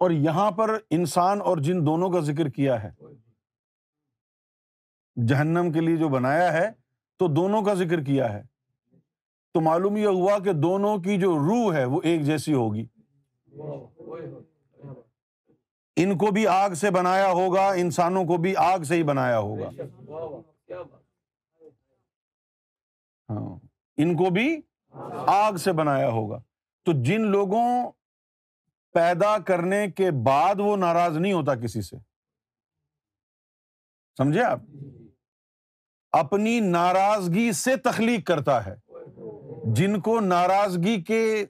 اور 0.00 0.10
یہاں 0.10 0.50
پر 0.50 0.70
انسان 0.90 1.40
اور 1.40 1.56
جن 1.56 1.86
دونوں 1.86 2.10
کا 2.10 2.20
ذکر 2.20 2.48
کیا 2.50 2.82
ہے، 2.82 2.90
جہنم 5.28 5.72
کے 5.72 5.80
لیے 5.80 5.96
جو 5.96 6.08
بنایا 6.08 6.52
ہے 6.52 6.72
تو 7.18 7.34
دونوں 7.34 7.62
کا 7.62 7.74
ذکر 7.74 8.04
کیا 8.04 8.32
ہے۔ 8.32 8.55
تو 9.56 9.60
معلوم 9.60 9.96
یہ 9.96 10.06
ہوا 10.06 10.38
کہ 10.38 10.52
دونوں 10.52 10.98
کی 10.98 11.20
جو 11.20 11.38
روح 11.38 11.74
ہے 11.74 11.84
وہ 11.84 12.00
ایک 12.04 12.22
جیسی 12.22 12.54
ہوگی۔ 12.54 12.86
ان 15.96 16.18
کو 16.18 16.30
بھی 16.30 16.46
آگ 16.46 16.70
سے 16.70 16.90
بنایا 16.90 17.30
ہوگا، 17.30 17.68
انسانوں 17.68 18.24
کو 18.24 18.36
بھی 18.36 18.56
آگ 18.56 18.78
سے 18.78 18.94
ہی 18.94 19.02
بنایا 19.02 19.38
ہوگا۔ 19.38 19.68
ہاں 23.30 23.66
ان 23.96 24.16
کو 24.16 24.30
بھی 24.30 24.60
آگ 25.26 25.52
سے 25.52 25.72
بنایا 25.72 26.08
ہوگا۔ 26.08 26.38
تو 26.84 26.92
جن 27.02 27.20
لوگوں 27.20 27.90
پیدا 28.92 29.38
کرنے 29.38 29.90
کے 29.90 30.10
بعد 30.10 30.54
وہ 30.58 30.76
ناراض 30.76 31.16
نہیں 31.16 31.32
ہوتا 31.32 31.54
کسی 31.54 31.82
سے۔ 31.82 31.96
سمجھے 34.16 34.42
آپ؟ 34.42 34.58
اپنی 36.12 36.60
ناراضگی 36.60 37.52
سے 37.52 37.76
تخلیق 37.76 38.26
کرتا 38.26 38.66
ہے۔ 38.66 38.85
جن 39.74 40.00
کو 40.00 40.20
ناراضگی 40.20 41.02
کے 41.02 41.46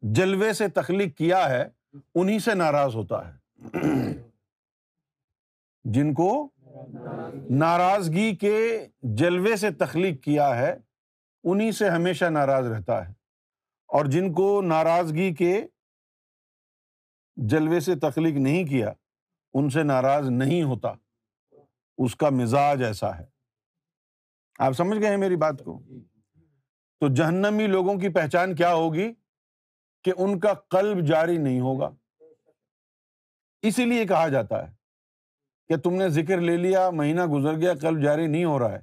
جلوے 0.00 0.52
سے 0.52 0.68
تخلیق 0.68 1.16
کیا 1.16 1.50
ہے 1.50 1.68
انہیں 2.14 2.38
سے 2.38 2.54
ناراض 2.54 2.94
ہوتا 2.94 3.34
ہے۔ 3.34 3.38
جن 5.84 6.14
کو 6.14 6.48
ناراضگی 7.50 8.36
کے 8.36 8.86
جلوے 9.02 9.56
سے 9.56 9.70
تخلیق 9.70 10.22
کیا 10.22 10.58
ہے 10.58 10.76
انہیں 11.44 11.70
سے 11.70 11.90
ہمیشہ 11.90 12.24
ناراض 12.24 12.66
رہتا 12.66 13.08
ہے۔ 13.08 13.12
اور 13.86 14.06
جن 14.06 14.32
کو 14.32 14.62
ناراضگی 14.62 15.34
کے 15.34 15.66
جلوے 17.36 17.80
سے 17.80 17.94
تخلیق 17.94 18.34
نہیں 18.34 18.64
کیا، 18.64 18.92
ان 19.54 19.70
سے 19.70 19.82
ناراض 19.82 20.28
نہیں 20.28 20.62
ہوتا۔ 20.62 20.92
اس 21.98 22.16
کا 22.16 22.30
مزاج 22.30 22.82
ایسا 22.82 23.18
ہے۔ 23.18 23.26
آپ 24.58 24.72
سمجھ 24.72 25.00
گئے 25.00 25.10
ہیں 25.10 25.16
میری 25.16 25.36
بات 25.36 25.62
کو؟ 25.64 25.82
تو 27.02 27.08
جہنمی 27.08 27.66
لوگوں 27.66 27.98
کی 27.98 28.08
پہچان 28.08 28.54
کیا 28.54 28.74
ہوگی 28.74 29.12
کہ 30.04 30.12
ان 30.16 30.40
کا 30.40 30.54
قلب 30.54 31.06
جاری 31.06 31.38
نہیں 31.38 31.60
ہوگا؟ 31.60 31.90
اسی 33.62 33.84
لیے 33.84 34.06
کہا 34.06 34.28
جاتا 34.28 34.68
ہے 34.68 34.74
کہ 35.68 35.76
تم 35.76 35.94
نے 35.94 36.08
ذکر 36.08 36.40
لے 36.40 36.56
لیا، 36.56 36.90
مہینہ 36.90 37.26
گزر 37.26 37.60
گیا، 37.60 37.74
قلب 37.74 38.04
جاری 38.04 38.26
نہیں 38.26 38.44
ہو 38.44 38.58
رہا 38.58 38.72
ہے۔ 38.72 38.80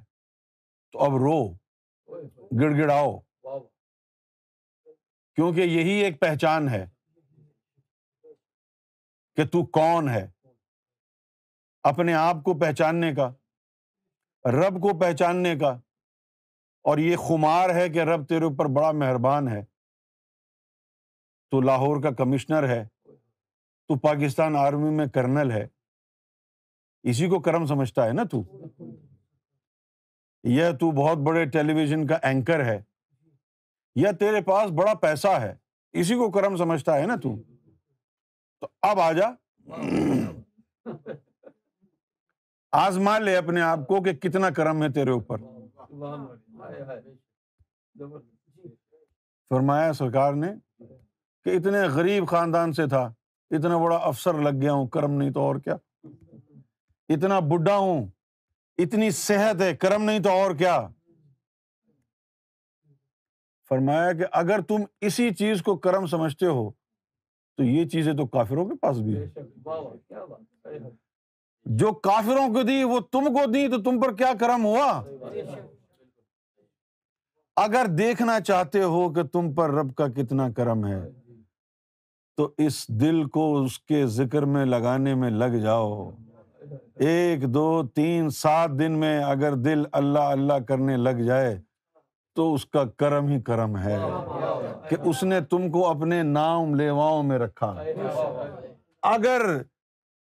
تو 0.92 0.98
اب 0.98 1.10
رو 1.10 1.52
گڑ 2.60 2.82
گڑاؤ 2.82 3.18
کیونکہ 5.34 5.60
یہی 5.60 5.92
ایک 5.92 6.20
پہچان 6.20 6.68
ہے 6.68 6.86
کہ 9.36 9.46
تو 9.46 9.66
کون 9.66 10.08
ہے۔ 10.08 10.30
اپنے 11.82 12.14
آپ 12.14 12.36
کو 12.44 12.58
پہچاننے 12.58 13.14
کا، 13.14 13.28
رب 14.44 14.74
کو 14.74 14.98
پہچاننے 14.98 15.56
کا 15.56 15.78
اور 16.82 16.98
یہ 16.98 17.16
خمار 17.16 17.70
ہے 17.70 17.88
کہ 17.88 17.98
رب 17.98 18.28
تیرے 18.28 18.44
اوپر 18.44 18.64
بڑا 18.64 18.92
مہربان 18.92 19.48
ہے۔ 19.48 19.64
تو 21.50 21.60
لاہور 21.60 22.02
کا 22.02 22.10
کمشنر 22.10 22.68
ہے، 22.68 22.84
تو 23.88 23.98
پاکستان 23.98 24.56
آرمی 24.56 24.90
میں 24.90 25.06
کرنل 25.06 25.50
ہے۔ 25.50 25.66
اسی 27.02 27.26
کو 27.26 27.40
کرم 27.40 27.66
سمجھتا 27.66 28.06
ہے 28.06 28.12
نا 28.12 28.22
تو؟ 28.24 28.44
یہ 30.44 30.64
تو 30.80 30.90
بہت 30.90 31.18
بڑے 31.18 31.44
ٹیلی 31.44 31.72
ویژن 31.72 32.06
کا 32.06 32.18
اینکر 32.22 32.64
ہے، 32.64 32.82
یا 33.94 34.10
تیرے 34.12 34.42
پاس 34.42 34.70
بڑا 34.70 34.94
پیسہ 34.94 35.28
ہے۔ 35.28 35.54
اسی 35.92 36.14
کو 36.14 36.30
کرم 36.30 36.56
سمجھتا 36.56 36.98
ہے 36.98 37.06
نا 37.06 37.16
تو؟ 37.16 37.36
تو 38.60 38.68
اب 38.82 39.00
آ 39.00 39.12
جا۔ 39.12 39.28
آزما 42.72 43.18
لے 43.18 43.36
اپنے 43.36 43.60
آپ 43.60 43.78
کو 43.88 44.02
کہ 44.02 44.12
کتنا 44.12 44.50
کرم 44.50 44.82
ہے 44.82 44.92
تیرے 44.92 45.10
اوپر۔ 45.10 45.59
فرمایا 49.50 49.92
سرکار 49.92 50.32
نے 50.32 50.46
کہ 51.44 51.56
اتنے 51.56 51.78
غریب 51.80 52.28
خاندان 52.28 52.72
سے 52.72 52.86
تھا 52.86 53.12
اتنا 53.50 53.78
بڑا 53.78 53.96
افسر 53.96 54.34
لگ 54.34 54.60
گیا 54.62 54.72
ہوں 54.72 54.88
کرم 54.88 55.12
نہیں 55.12 55.30
تو 55.30 55.40
اور 55.40 55.56
کیا؟ 55.56 55.76
اتنا 57.08 57.38
بڈھا 57.40 57.76
ہوں 57.76 58.06
اتنی 58.78 59.10
صحت 59.10 59.60
ہے 59.60 59.76
کرم 59.76 60.02
نہیں 60.04 60.18
تو 60.18 60.30
اور 60.30 60.54
کیا؟ 60.54 60.88
فرمایا 63.68 64.12
کہ 64.12 64.24
اگر 64.32 64.60
تم 64.60 64.84
اسی 65.00 65.34
چیز 65.34 65.62
کو 65.62 65.76
کرم 65.78 66.06
سمجھتے 66.06 66.46
ہو 66.46 66.70
تو 67.56 67.62
یہ 67.62 67.88
چیزیں 67.88 68.12
تو 68.12 68.26
کافروں 68.26 68.64
کے 68.68 68.74
پاس 68.74 68.98
بھی 68.98 69.16
ہے؟ 69.16 69.26
جو 71.64 71.92
کافروں 71.92 72.48
کو 72.54 72.62
دی 72.62 72.84
وہ 72.84 73.00
تم 73.00 73.24
کو 73.24 73.50
دی 73.50 73.68
تو 73.68 73.82
تم 73.82 74.00
پر 74.00 74.16
کیا 74.16 74.32
کرم 74.40 74.64
ہوا؟ 74.64 75.02
اگر 77.62 77.86
دیکھنا 77.86 78.40
چاہتے 78.40 78.82
ہو 78.82 79.12
کہ 79.12 79.22
تم 79.22 79.54
پر 79.54 79.70
رب 79.70 79.94
کا 79.94 80.06
کتنا 80.06 80.50
کرم 80.50 80.86
ہے، 80.86 81.10
تو 82.36 82.48
اس 82.58 82.88
دل 82.88 83.24
کو 83.24 83.62
اس 83.62 83.78
کے 83.78 84.06
ذکر 84.06 84.42
میں 84.42 84.64
لگانے 84.64 85.14
میں 85.14 85.30
لگ 85.30 85.56
جاؤ۔ 85.62 86.10
ایک، 86.94 87.54
دو، 87.54 87.82
تین، 87.94 88.30
سات 88.30 88.70
دن 88.70 88.92
میں 88.92 89.24
اگر 89.24 89.54
دل 89.54 89.82
اللہ 89.92 90.18
اللہ 90.18 90.58
کرنے 90.68 90.96
لگ 90.96 91.22
جائے، 91.26 91.60
تو 92.34 92.54
اس 92.54 92.66
کا 92.66 92.84
کرم 92.84 93.26
ہی 93.26 93.40
کرم 93.40 93.76
ہے 93.76 93.98
کہ 94.88 94.96
اس 95.04 95.22
نے 95.22 95.40
تم 95.40 95.70
کو 95.70 95.88
اپنے 95.88 96.22
نام 96.22 96.74
لیواؤں 96.74 97.22
میں 97.22 97.38
رکھا۔ 97.38 97.82
اگر 99.02 99.40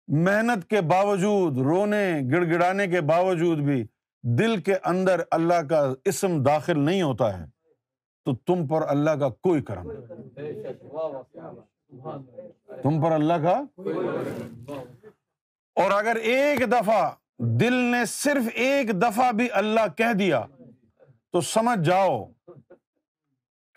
محنت 0.07 0.67
کے 0.67 0.81
باوجود، 0.81 1.57
رونے، 1.57 2.19
گڑ 2.31 2.45
گڑانے 2.45 2.87
کے 2.87 3.01
باوجود 3.01 3.57
بھی 3.57 3.85
دل 4.23 4.60
کے 4.62 4.75
اندر 4.84 5.21
اللہ 5.32 5.62
کا 5.69 5.82
اسم 6.06 6.41
داخل 6.43 6.80
نہیں 6.80 7.01
ہوتا 7.01 7.38
ہے، 7.39 7.45
تو 8.25 8.36
تم 8.45 8.65
پر 8.67 8.88
اللہ 8.89 9.12
کا 9.19 9.30
کوئی 9.30 9.62
کرم 9.63 9.89
تم 12.84 13.01
پر 13.03 13.12
اللہ 13.12 13.43
کا 13.43 13.62
اور 15.75 15.91
اگر 15.91 16.15
ایک 16.34 16.62
دفعہ 16.71 17.10
دل 17.60 17.73
نے 17.91 18.03
صرف 18.10 18.49
ایک 18.53 18.89
دفعہ 19.01 19.32
بھی 19.32 19.47
اللہ 19.53 19.88
کہہ 19.97 20.13
دیا، 20.19 20.45
تو 21.32 21.41
سمجھ 21.41 21.80
جاؤ 21.86 22.23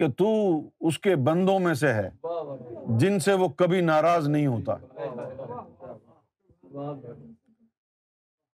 کہ 0.01 0.07
تو 0.19 0.29
اس 0.81 0.99
کے 0.99 1.15
بندوں 1.25 1.59
میں 1.59 1.75
سے 1.75 1.93
ہے، 1.95 2.09
جن 2.99 3.19
سے 3.21 3.33
وہ 3.33 3.49
کبھی 3.59 3.81
ناراض 3.81 4.29
نہیں 4.29 4.47
ہوتا۔ 4.47 4.77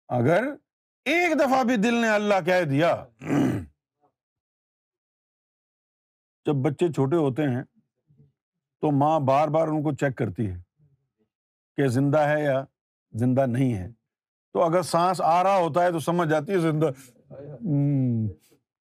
اگر 0.09 0.53
ایک 1.05 1.39
دفعہ 1.39 1.63
بھی 1.63 1.75
دل 1.75 1.93
نے 1.93 2.09
اللہ 2.09 2.41
کہہ 2.45 2.63
دیا۔ 2.63 3.05
جب 6.45 6.55
بچے 6.55 6.91
چھوٹے 6.93 7.15
ہوتے 7.15 7.43
ہیں 7.43 7.63
تو 8.81 8.91
ماں 8.91 9.19
بار 9.19 9.47
بار 9.47 9.67
ان 9.67 9.83
کو 9.83 9.91
چیک 9.93 10.17
کرتی 10.17 10.49
ہے 10.51 10.57
کہ 11.77 11.87
زندہ 11.87 12.19
ہے 12.19 12.43
یا 12.43 12.63
زندہ 13.11 13.45
نہیں 13.45 13.73
ہے۔ 13.73 13.87
تو 14.53 14.63
اگر 14.63 14.81
سانس 14.81 15.21
آ 15.21 15.43
رہا 15.43 15.57
ہوتا 15.57 15.83
ہے 15.83 15.91
تو 15.91 15.99
سمجھ 15.99 16.29
جاتی 16.29 16.51
ہے 16.51 16.57
زندہ۔ 16.57 16.89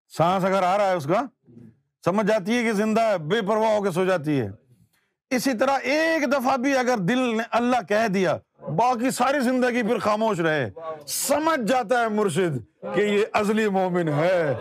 سانس 0.09 0.45
اگر 0.45 0.63
آ 0.63 0.79
رہا 0.79 0.91
ہے 0.91 0.95
اس 0.95 1.05
کا، 1.05 1.23
سمجھ 2.05 2.27
جاتی 2.27 2.57
ہے 2.57 2.63
کہ 2.63 2.73
زندہ 2.73 3.01
ہے، 3.01 3.19
بے 3.19 3.41
پرواہ 3.41 3.77
ہو 3.77 3.83
کے 3.83 3.91
سو 3.91 4.05
جاتی 4.05 4.41
ہے۔ 4.41 4.51
اسی 5.37 5.53
طرح 5.59 5.79
ایک 5.93 6.33
دفعہ 6.33 6.57
بھی 6.57 6.77
اگر 6.77 6.99
دل 7.09 7.19
نے 7.37 7.43
اللہ 7.51 7.83
کہہ 7.89 8.07
دیا، 8.15 8.37
باقی 8.77 9.11
ساری 9.11 9.41
زندگی 9.41 9.83
پھر 9.83 9.99
خاموش 9.99 10.41
رہے۔ 10.41 10.71
سمجھ 11.07 11.61
جاتا 11.69 12.01
ہے 12.01 12.09
مرشد 12.09 12.57
کہ 12.95 13.01
یہ 13.01 13.25
ازلی 13.33 13.69
مومن 13.69 14.09
ہے، 14.09 14.55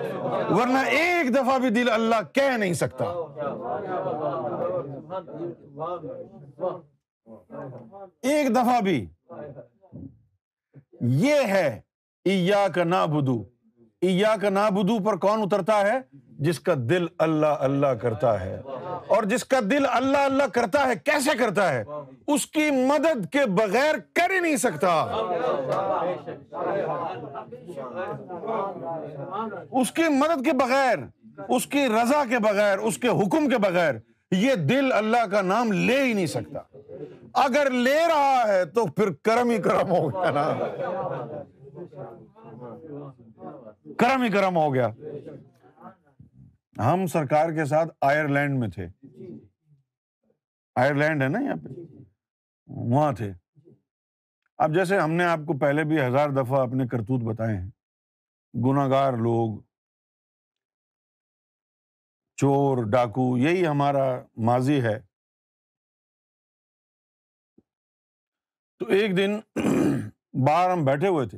ورنہ 0.49 0.79
ایک 0.89 1.33
دفعہ 1.35 1.57
بھی 1.59 1.69
دل 1.69 1.89
اللہ 1.89 2.21
کہہ 2.33 2.57
نہیں 2.57 2.73
سکتا۔ 2.73 3.05
ایک 8.21 8.49
دفعہ 8.55 8.79
بھی 8.81 9.05
یہ 11.01 11.41
ہے 11.47 11.81
ایا 12.25 12.67
کا 12.75 12.83
نا 12.83 13.05
بدو 13.05 13.43
ایا 14.01 14.35
کا 14.41 14.49
نا 14.49 14.69
بدو 14.69 14.97
پر 15.03 15.15
کون 15.17 15.41
اترتا 15.41 15.79
ہے؟ 15.81 15.99
جس 16.41 16.59
کا 16.59 16.73
دل 16.77 17.05
اللہ 17.19 17.55
اللہ 17.59 17.87
کرتا 17.87 18.41
ہے 18.41 18.61
اور 19.07 19.23
جس 19.23 19.45
کا 19.45 19.59
دل 19.71 19.85
اللہ 19.89 20.17
اللہ 20.17 20.43
کرتا 20.43 20.87
ہے، 20.87 20.95
کیسے 20.95 21.37
کرتا 21.37 21.73
ہے؟ 21.73 21.83
اس 22.27 22.45
کی 22.45 22.71
مدد 22.71 23.25
کے 23.31 23.45
بغیر 23.45 23.95
کر 24.13 24.31
ہی 24.31 24.39
نہیں 24.39 24.57
سکتا۔ 24.57 25.05
اس 29.71 29.91
کی 29.91 30.03
مدد 30.09 30.45
کے 30.45 30.53
بغیر، 30.53 30.97
اس 31.49 31.67
کی 31.67 31.85
رضا 31.87 32.23
کے 32.29 32.39
بغیر، 32.39 32.77
اس 32.77 32.97
کے 32.97 33.07
حکم 33.07 33.49
کے 33.49 33.57
بغیر 33.57 33.95
یہ 34.31 34.55
دل 34.55 34.91
اللہ 34.93 35.25
کا 35.31 35.41
نام 35.41 35.71
لے 35.71 36.03
ہی 36.03 36.13
نہیں 36.13 36.25
سکتا۔ 36.25 36.59
اگر 37.33 37.69
لے 37.71 37.99
رہا 38.07 38.43
ہے 38.47 38.65
تو 38.65 38.85
پھر 38.85 39.09
کرم 39.23 39.49
ہی 39.49 39.57
کرم 39.57 39.91
ہو 39.91 40.09
گیا 40.09 40.31
نا۔ 40.31 40.53
کرم 43.97 44.21
ہی 44.21 44.29
کرم 44.29 44.57
ہو 44.57 44.73
گیا۔ 44.73 44.87
ہم 46.77 47.05
سرکار 47.05 47.49
کے 47.49 47.65
ساتھ 47.65 47.89
آئرلینڈ 48.01 48.59
میں 48.59 48.67
تھے۔ 48.67 48.87
آئرلینڈ 50.75 51.23
ہے 51.23 51.27
نا 51.27 51.39
یہاں 51.39 51.55
پہ؟ 51.55 51.69
وہاں 52.67 53.13
تھے۔ 53.13 53.31
اب 54.57 54.73
جیسے 54.73 54.99
ہم 54.99 55.11
نے 55.11 55.23
آپ 55.25 55.37
کو 55.37 55.59
پہلے 55.59 55.83
بھی 55.83 55.99
ہزار 55.99 56.29
دفعہ 56.29 56.61
اپنے 56.61 56.87
کرتوت 56.87 57.33
بتائے 57.33 57.57
ہیں۔ 57.57 57.69
گناگار 58.53 59.13
لوگ 59.13 59.61
چور 62.35 62.77
ڈاکو 62.91 63.37
یہی 63.37 63.67
ہمارا 63.67 64.21
ماضی 64.37 64.83
ہے۔ 64.83 64.99
تو 68.79 68.85
ایک 68.87 69.17
دن 69.17 69.39
باہر 70.45 70.71
ہم 70.71 70.85
بیٹھے 70.85 71.07
ہوئے 71.07 71.27
تھے۔ 71.27 71.37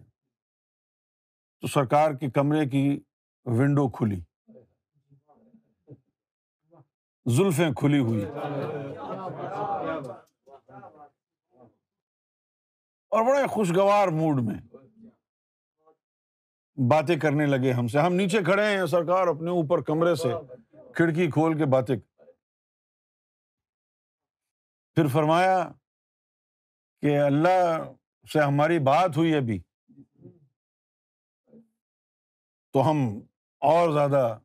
تو 1.61 1.67
سرکار 1.67 2.11
کے 2.11 2.29
کمرے 2.29 2.69
کی 2.69 2.99
ونڈو 3.45 3.89
کھلی۔ 3.89 4.21
زلفیں 7.25 7.71
کھلی 7.71 7.99
ہوئی۔ 7.99 8.25
اور 13.09 13.23
بڑے 13.23 13.47
خوشگوار 13.47 14.07
موڈ 14.07 14.43
میں 14.43 14.55
باتیں 16.89 17.19
کرنے 17.19 17.45
لگے 17.45 17.71
ہم 17.71 17.87
سے۔ 17.87 17.99
ہم 17.99 18.13
نیچے 18.13 18.43
کھڑے 18.43 18.77
ہیں، 18.77 18.85
سرکار 18.85 19.27
اپنے 19.27 19.49
اوپر 19.49 19.81
کمرے 19.81 20.15
سے 20.15 20.27
کھڑکی 20.95 21.31
کھول 21.31 21.57
کے 21.57 21.65
باتیں۔ 21.65 21.95
پھر 24.95 25.07
فرمایا 25.07 25.71
کہ 27.01 27.19
اللہ 27.19 27.83
سے 28.33 28.39
ہماری 28.39 28.79
بات 28.79 29.17
ہوئی 29.17 29.35
ابھی۔ 29.35 29.59
تو 32.73 32.91
ہم 32.91 33.19
اور 33.59 33.91
زیادہ 33.91 34.37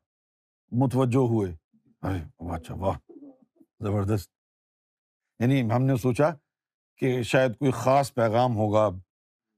متوجہ 0.71 1.17
ہوئے۔ 1.17 1.58
اچھا 2.01 2.75
واہ، 2.75 3.11
زبردست۔ 3.79 4.31
یعنی 5.39 5.61
ہم 5.61 5.83
نے 5.83 5.95
سوچا 5.95 6.29
کہ 6.97 7.23
شاید 7.23 7.57
کوئی 7.57 7.71
خاص 7.71 8.13
پیغام 8.13 8.55
ہوگا 8.55 8.89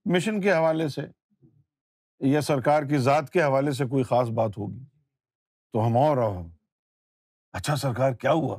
مشن 0.06 0.42
کے 0.42 0.52
حوالے 0.52 0.88
سے 0.88 1.02
یا 2.20 2.42
سرکار 2.42 2.84
کی 2.84 2.98
ذات 2.98 3.30
کے 3.30 3.44
حوالے 3.44 3.72
سے 3.72 3.86
کوئی 3.86 4.04
خاص 4.04 4.28
بات 4.28 4.58
ہوگی۔ 4.58 4.86
تو 5.74 5.88
ہم 5.88 5.98
اور 5.98 6.18
اچھا 7.54 7.76
سرکار، 7.76 8.14
کیا 8.14 8.32
ہوا؟ 8.32 8.58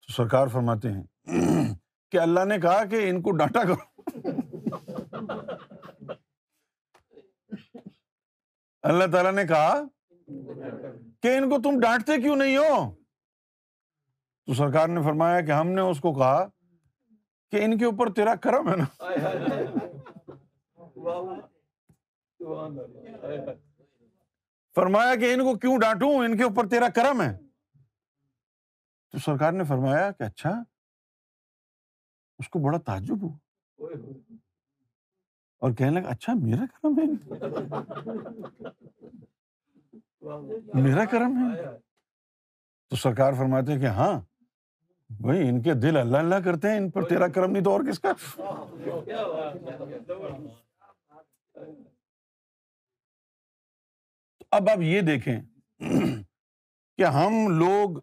تو 0.00 0.12
سرکار 0.12 0.48
فرماتے 0.48 0.88
ہیں، 0.92 1.04
کہ 2.10 2.16
اللہ 2.16 2.44
نے 2.44 2.58
کہا 2.58 2.84
کہ 2.84 3.10
ان 3.10 3.22
کو 3.22 3.30
ڈانٹا 3.30 3.62
کرو۔ 3.62 4.02
اللہ 8.82 9.04
تعالیٰ 9.12 9.32
نے 9.32 9.46
کہا 9.46 9.80
کہ 11.24 11.36
ان 11.36 11.50
کو 11.50 11.56
تم 11.62 11.80
ڈانٹتے 11.80 12.20
کیوں 12.22 12.36
نہیں 12.36 12.56
ہو؟ 12.56 12.94
تو 14.46 14.54
سرکار 14.54 14.88
نے 14.88 15.02
فرمایا 15.02 15.40
کہ 15.40 15.50
ہم 15.50 15.68
نے 15.68 15.80
اس 15.80 16.00
کو 16.00 16.12
کہا 16.14 16.46
کہ 17.50 17.64
ان 17.64 17.78
کے 17.78 17.84
اوپر 17.84 18.12
تیرا 18.12 18.34
کرم 18.34 18.68
ہے 18.68 18.76
نا۔ 18.76 18.84
فرمایا 24.74 25.14
کہ 25.16 25.34
ان 25.34 25.40
کو 25.40 25.58
کیوں 25.58 25.78
ڈانٹوں؟ 25.78 26.14
ان 26.14 26.36
کے 26.36 26.42
اوپر 26.42 26.68
تیرا 26.68 26.88
کرم 26.88 27.22
ہے۔ 27.22 27.38
تو 29.10 29.18
سرکار 29.18 29.52
نے 29.52 29.64
فرمایا 29.64 30.10
کہ 30.10 30.22
اچھا 30.22 30.50
اس 32.38 32.48
کو 32.48 32.58
بڑا 32.58 32.78
تعجب 32.78 33.22
ہوا۔ 33.22 33.38
اور 35.58 35.72
کہنے 35.72 36.00
لگا 36.00 36.10
اچھا 36.10 36.32
میرا 36.34 36.64
کرم 36.74 36.98
ہے۔ 36.98 37.34
میرا 40.74 41.04
کرم 41.04 41.54
ہے۔ 41.54 41.78
تو 42.90 42.96
سرکار 42.96 43.32
فرماتے 43.32 43.80
کہ 43.80 43.86
ہاں 43.86 44.20
بھائی 45.20 45.48
ان 45.48 45.62
کے 45.62 45.74
دل 45.74 45.96
اللہ 45.96 46.16
اللہ 46.16 46.34
کرتے 46.44 46.68
ہیں، 46.70 46.76
ان 46.76 46.90
پر 46.90 47.02
تیرا 47.08 47.28
کرم 47.28 47.50
نہیں 47.50 47.64
تو 47.64 47.70
اور 47.70 47.80
کس 47.80 47.98
کا؟ 47.98 48.12
اب 54.50 54.68
آپ 54.68 54.78
یہ 54.80 55.00
دیکھیں 55.00 55.40
کہ 56.96 57.04
ہم 57.04 57.32
لوگ 57.58 57.98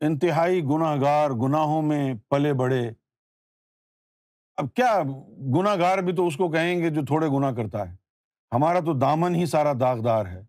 انتہائی 0.00 0.62
گناہ 0.64 1.00
گار 1.00 1.30
گناہوں 1.30 1.82
میں 1.82 2.14
پلے 2.28 2.52
بڑے۔ 2.54 2.90
اب 4.56 4.74
کیا 4.74 5.02
گناہ 5.58 5.76
گار 5.76 5.98
بھی 5.98 6.16
تو 6.16 6.26
اس 6.26 6.36
کو 6.36 6.50
کہیں 6.50 6.78
گے 6.78 6.90
جو 6.90 7.04
تھوڑے 7.04 7.26
گناہ 7.28 7.52
کرتا 7.52 7.90
ہے؟ 7.90 7.96
ہمارا 8.52 8.80
تو 8.80 8.98
دامن 8.98 9.34
ہی 9.34 9.46
سارا 9.46 9.72
داغدار 9.80 10.26
ہے۔ 10.26 10.47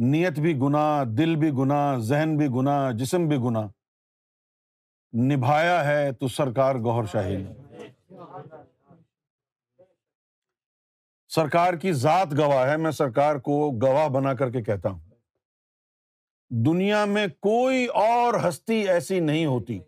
نیت 0.00 0.38
بھی 0.38 0.58
گناہ، 0.58 1.04
دل 1.04 1.36
بھی 1.36 1.50
گناہ، 1.50 1.98
ذہن 1.98 2.36
بھی 2.36 2.46
گناہ، 2.46 2.92
جسم 2.92 3.28
بھی 3.28 3.36
گناہ۔ 3.36 3.68
نبھایا 5.12 5.84
ہے 5.84 6.12
تو 6.12 6.28
سرکار 6.28 6.74
گور 6.74 7.04
شاہی 7.04 7.36
نے۔ 7.36 7.52
سرکار 11.28 11.74
کی 11.74 11.92
ذات 11.92 12.28
گواہ 12.38 12.68
ہے، 12.68 12.76
میں 12.76 12.90
سرکار 12.90 13.36
کو 13.36 13.70
گواہ 13.82 14.08
بنا 14.08 14.34
کر 14.34 14.50
کے 14.50 14.62
کہتا 14.62 14.88
ہوں۔ 14.90 15.00
دنیا 16.50 17.04
میں 17.04 17.26
کوئی 17.26 17.86
اور 17.86 18.48
ہستی 18.48 18.88
ایسی 18.88 19.20
نہیں 19.20 19.46
ہوتی 19.46 19.78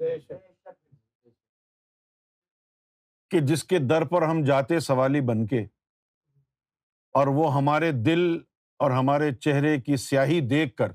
کہ 3.30 3.40
جس 3.40 3.64
کے 3.64 3.78
در 3.78 4.04
پر 4.04 4.22
ہم 4.22 4.44
جاتے 4.44 4.80
سوالی 4.80 5.20
بن 5.20 5.46
کے 5.46 5.60
اور 7.12 7.26
وہ 7.26 7.54
ہمارے 7.54 7.92
دل 7.92 8.38
اور 8.82 8.90
ہمارے 8.90 9.34
چہرے 9.34 9.80
کی 9.80 9.96
سیاہی 9.96 10.40
دیکھ 10.40 10.76
کر 10.76 10.92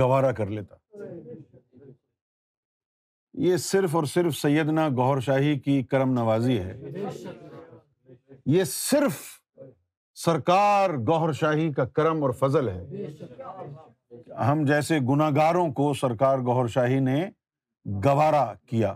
گوارا 0.00 0.32
کر 0.32 0.46
لیتا۔ 0.46 0.76
یہ 3.32 3.56
صرف 3.56 3.96
اور 3.96 4.04
صرف 4.04 4.36
سیدنا 4.36 4.88
گور 4.88 5.20
شاہی 5.20 5.58
کی 5.58 5.82
کرم 5.82 6.12
نوازی 6.12 6.58
ہے۔ 6.58 6.80
یہ 8.46 8.64
صرف 8.64 9.14
سرکار 10.14 10.90
گور 10.90 11.32
شاہی 11.32 11.72
کا 11.72 11.84
کرم 11.84 12.22
اور 12.22 12.30
فضل 12.30 12.68
ہے۔ 12.68 12.86
ہم 14.32 14.64
جیسے 14.64 14.98
گناگاروں 14.98 15.72
کو 15.72 15.94
سرکار 15.94 16.38
گور 16.38 16.68
شاہی 16.68 17.00
نے 17.00 17.30
گوارا 18.04 18.54
کیا 18.66 18.94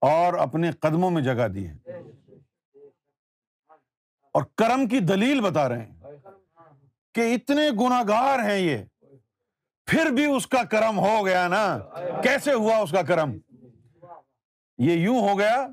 اور 0.00 0.32
اپنے 0.32 0.72
قدموں 0.72 1.10
میں 1.10 1.22
جگہ 1.22 1.48
دی 1.48 1.66
ہے۔ 1.66 1.92
اور 4.32 4.42
کرم 4.56 4.88
کی 4.88 4.98
دلیل 4.98 5.40
بتا 5.40 5.68
رہے 5.68 5.84
ہیں۔ 5.84 5.97
کہ 7.14 7.34
اتنے 7.34 7.70
گناگار 7.70 8.38
ہیں 8.38 8.58
یہ۔ 8.58 8.78
پھر 9.86 10.10
بھی 10.10 10.24
اس 10.24 10.46
کا 10.46 10.62
کرم 10.64 10.98
ہو 10.98 11.26
گیا 11.26 11.48
نا۔ 11.48 11.78
کیسے 12.22 12.52
ہوا 12.52 12.78
اس 12.78 12.90
کا 12.90 13.02
کرم؟ 13.02 13.32
یہ 14.78 14.92
یوں 14.92 15.28
ہو 15.28 15.38
گیا 15.38 15.66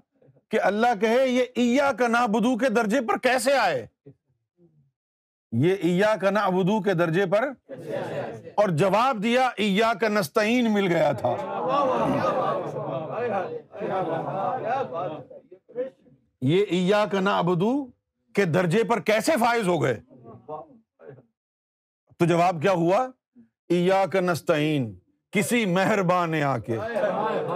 کہ 0.49 0.59
اللہ 0.61 0.87
کہے، 1.01 1.27
یہ 1.27 1.43
ایا 1.55 1.91
کا 1.91 2.07
نابدو 2.07 2.57
کے 2.57 2.69
درجے 2.69 3.01
پر 3.01 3.17
کیسے 3.17 3.53
آئے؟ 3.53 3.87
یہ 5.51 5.75
ایا 5.83 6.15
کا 6.15 6.29
نابدو 6.29 6.81
کے 6.81 6.93
درجے 6.93 7.25
پر 7.25 7.49
اور 8.55 8.69
جواب 8.69 9.23
دیا 9.23 9.49
ایا 9.57 9.93
کا 10.01 10.07
نستعین 10.07 10.73
مل 10.73 10.87
گیا 10.87 11.11
تھا۔ 11.11 11.35
یہ 16.41 16.65
ایا 16.71 17.05
کا 17.11 17.19
نابدو 17.19 17.85
کے 18.33 18.45
درجے 18.45 18.83
پر 18.83 18.99
کیسے 18.99 19.31
فائز 19.39 19.67
ہو 19.67 19.83
گئے؟ 19.83 20.14
تو 22.19 22.25
جواب 22.25 22.61
کیا 22.61 22.71
ہوا؟ 22.71 23.07
ایا 23.69 24.05
کا 24.05 24.19
نستعین، 24.19 24.99
کسی 25.31 25.65
مہربان 25.65 26.31
نے 26.31 26.43
آ 26.43 26.57
کے 26.57 26.77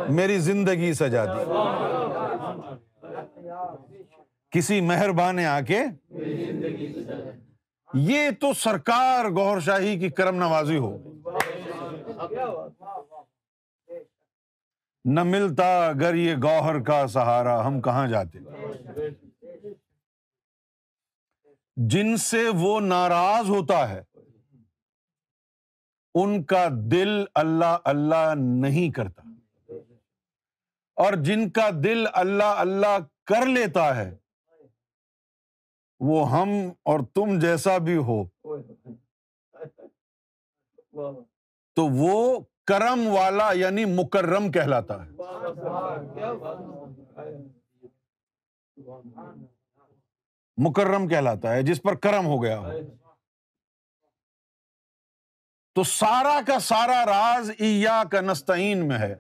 میری 0.10 0.40
زندگی 0.40 0.94
سجا 0.94 1.26
دی۔ 1.26 1.44
کسی 4.52 4.82
مہربان 4.82 5.36
نے 5.36 5.46
آ 5.46 5.60
کے 5.62 5.82
یہ 7.94 8.30
تو 8.40 8.54
سرکار 8.54 9.26
گور 9.26 9.60
شاہی 9.60 10.00
کی 10.00 10.10
کرم 10.10 10.36
نوازی 10.36 10.78
ہو۔ 10.78 10.98
نہ 15.06 15.24
ملتا 15.24 15.88
اگر 15.88 16.16
یہ 16.16 16.36
گوہر 16.44 16.84
کا 16.84 17.08
سہارا 17.08 17.68
ہم 17.68 17.82
کہاں 17.82 18.08
جاتے۔ 18.08 18.40
جن 21.76 22.18
سے 22.18 22.50
وہ 22.54 22.80
ناراض 22.80 23.50
ہوتا 23.50 23.90
ہے 23.90 24.02
ان 26.16 26.44
کا 26.44 26.68
دل 26.92 27.24
اللہ 27.36 27.78
اللہ 27.86 28.34
نہیں 28.38 28.92
کرتا۔ 28.92 29.22
اور 30.96 31.14
جن 31.14 31.50
کا 31.50 31.70
دل 31.84 32.06
اللہ 32.14 32.44
اللہ 32.44 32.98
کر 33.26 33.46
لیتا 33.46 33.96
ہے، 33.96 34.16
وہ 36.00 36.32
ہم 36.32 36.50
اور 36.84 37.00
تم 37.14 37.40
جیسا 37.40 37.78
بھی 37.78 37.98
ہو۔ 37.98 38.24
تو 41.76 41.88
وہ 41.88 42.40
کرم 42.66 43.08
والا 43.08 43.52
یعنی 43.52 43.86
مکرم 43.86 44.52
کہلاتا 44.52 45.06
ہے۔ 45.06 45.12
مکرم 50.58 51.08
کہلاتا 51.08 51.54
ہے، 51.54 51.64
جس 51.64 51.82
پر 51.82 51.96
کرم 51.96 52.26
ہو 52.26 52.44
گیا۔ 52.44 52.60
ہو 52.60 52.70
تو 55.80 55.84
سارا 55.84 56.40
کا 56.48 56.60
سارا 56.60 57.06
راز 57.06 57.52
ایا 57.60 58.04
کا 58.12 58.22
نستعین 58.22 58.88
میں 58.88 58.98
ہے 58.98 59.16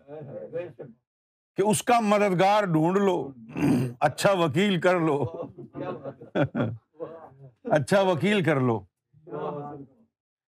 کہ 1.55 1.61
اس 1.61 1.83
کا 1.83 1.99
مددگار 1.99 2.63
ڈھونڈ 2.63 2.97
لو 2.97 3.31
اچھا 3.99 4.31
وکیل 4.31 4.79
کر 4.81 4.99
لو۔ 4.99 5.25
اچھا 7.63 8.01
وکیل 8.01 8.43
کر 8.43 8.59
لو۔ 8.59 8.79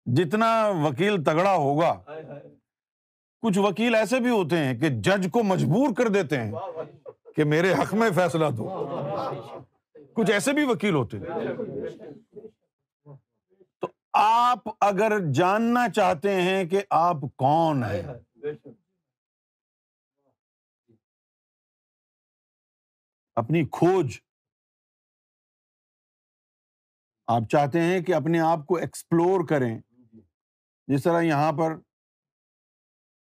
جتنا 0.06 0.68
وکیل 0.68 1.24
تگڑا 1.24 1.54
ہوگا۔ 1.54 1.94
کچھ 3.42 3.58
وکیل 3.58 3.94
ایسے 3.94 4.20
بھی 4.20 4.30
ہوتے 4.30 4.58
ہیں 4.58 4.78
کہ 4.78 4.88
جج 4.88 5.28
کو 5.32 5.42
مجبور 5.42 5.94
کر 5.96 6.08
دیتے 6.08 6.40
ہیں 6.40 6.52
کہ 7.36 7.44
میرے 7.44 7.72
حق 7.72 7.94
میں 7.94 8.10
فیصلہ 8.14 8.46
دو۔ 8.56 8.88
کچھ 10.14 10.30
ایسے 10.30 10.52
بھی 10.52 10.64
وکیل 10.64 10.94
ہوتے 10.94 11.18
ہیں۔ 11.18 11.24
آپ 14.18 14.58
اگر 14.80 15.12
جاننا 15.34 15.88
چاہتے 15.88 16.40
ہیں 16.42 16.64
کہ 16.64 16.82
آپ 16.90 17.16
کون 17.36 17.84
ہیں۔ 17.84 18.02
اپنی 23.34 23.64
کھوج۔ 23.64 24.18
آپ 27.26 27.42
چاہتے 27.50 27.80
ہیں 27.80 28.00
کہ 28.00 28.14
اپنے 28.14 28.40
آپ 28.40 28.66
کو 28.66 28.76
ایکسپلور 28.76 29.46
کریں۔ 29.46 29.80
جس 30.86 31.02
طرح 31.02 31.20
یہاں 31.20 31.52
پر 31.52 31.76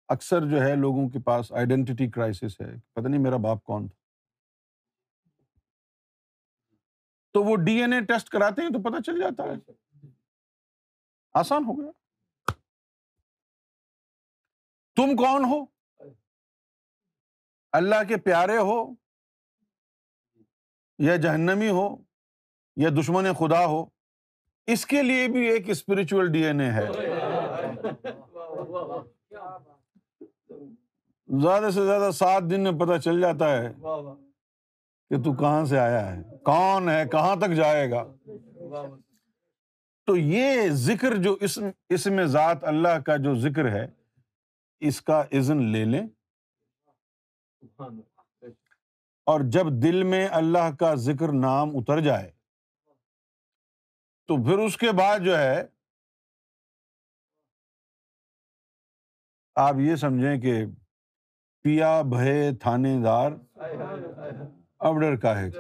اکثر 0.09 0.41
جو 0.51 0.61
ہے 0.61 0.77
لوگوں 0.77 1.09
کے 1.09 1.19
پاس 1.19 1.53
آئیڈینٹی 1.53 2.11
کرائسس 2.11 2.61
ہے۔ 2.61 2.81
پتہ 2.93 3.09
نہیں 3.09 3.21
میرا 3.21 3.37
باپ 3.37 3.65
کون 3.65 3.89
تھا۔ 3.89 3.97
تو 7.33 7.43
وہ 7.43 7.57
ڈی 7.57 7.81
این 7.81 7.93
اے 7.93 8.01
ٹیسٹ 8.01 8.29
کراتے 8.29 8.63
ہیں 8.63 8.69
تو 8.69 8.83
پتہ 8.83 9.01
چل 9.01 9.21
جاتا 9.21 9.43
ہے۔ 9.43 9.90
آسان 11.35 11.65
ہو 11.65 11.81
گیا۔ 11.81 11.91
تم 14.97 15.17
کون 15.17 15.45
ہو؟ 15.45 15.65
اللہ 17.73 18.05
کے 18.09 18.17
پیارے 18.17 18.59
ہو 18.59 18.95
یا 20.99 21.17
جہنمی 21.17 21.69
ہو 21.69 21.97
یا 22.77 22.89
دشمن 23.01 23.25
خدا 23.39 23.67
ہو؟ 23.67 23.85
اس 24.67 24.87
کے 24.87 25.03
لیے 25.03 25.29
بھی 25.29 25.51
ایک 25.51 25.71
اسپرچل 25.71 26.33
ڈی 26.33 26.45
این 26.45 26.61
اے 26.61 26.71
ہے۔ 26.71 26.87
زیادہ 31.29 31.71
سے 31.75 31.87
زیادہ 31.87 32.11
سات 32.11 32.43
دن 32.51 32.61
میں 32.61 32.73
پتہ 32.73 32.99
چل 32.99 33.21
جاتا 33.21 33.51
ہے 33.51 33.73
کہ 35.11 35.23
تو 35.23 35.35
کہاں 35.35 35.65
سے 35.65 35.79
آیا 35.79 36.17
ہے۔ 36.17 36.23
کون 36.45 36.89
ہے؟ 36.89 37.09
کہاں 37.09 37.37
تک 37.37 37.55
جائے 37.57 37.91
گا؟ 37.91 38.03
تو 40.07 40.17
یہ 40.17 40.69
ذکر 40.71 41.17
جو 41.17 41.37
اس 41.89 42.07
میں 42.07 42.27
ذات 42.27 42.65
اللہ 42.65 43.01
کا 43.01 43.17
جو 43.17 43.35
ذکر 43.35 43.71
ہے 43.73 43.87
اس 44.81 45.03
کا 45.03 45.25
عزن 45.33 45.63
لے 45.63 45.85
لیں۔ 45.85 46.07
اور 49.27 49.41
جب 49.49 49.67
دل 49.83 50.03
میں 50.03 50.29
اللہ 50.33 50.77
کا 50.79 50.95
ذکر 50.95 51.33
نام 51.33 51.77
اتر 51.77 52.01
جائے 52.01 52.31
تو 54.27 54.45
پھر 54.45 54.59
اس 54.59 54.77
کے 54.77 54.93
بعد 54.93 55.19
جو 55.25 55.39
ہے 55.39 55.67
آپ 59.55 59.75
یہ 59.79 59.97
سمجھیں 59.97 60.41
کہ 60.41 60.67
پیا 61.63 62.03
بھے 62.03 62.51
تھانے 62.61 62.97
دار 63.05 63.33
اب 64.79 65.01
ڈر 65.01 65.17
کا 65.17 65.41
ہے۔ 65.41 65.51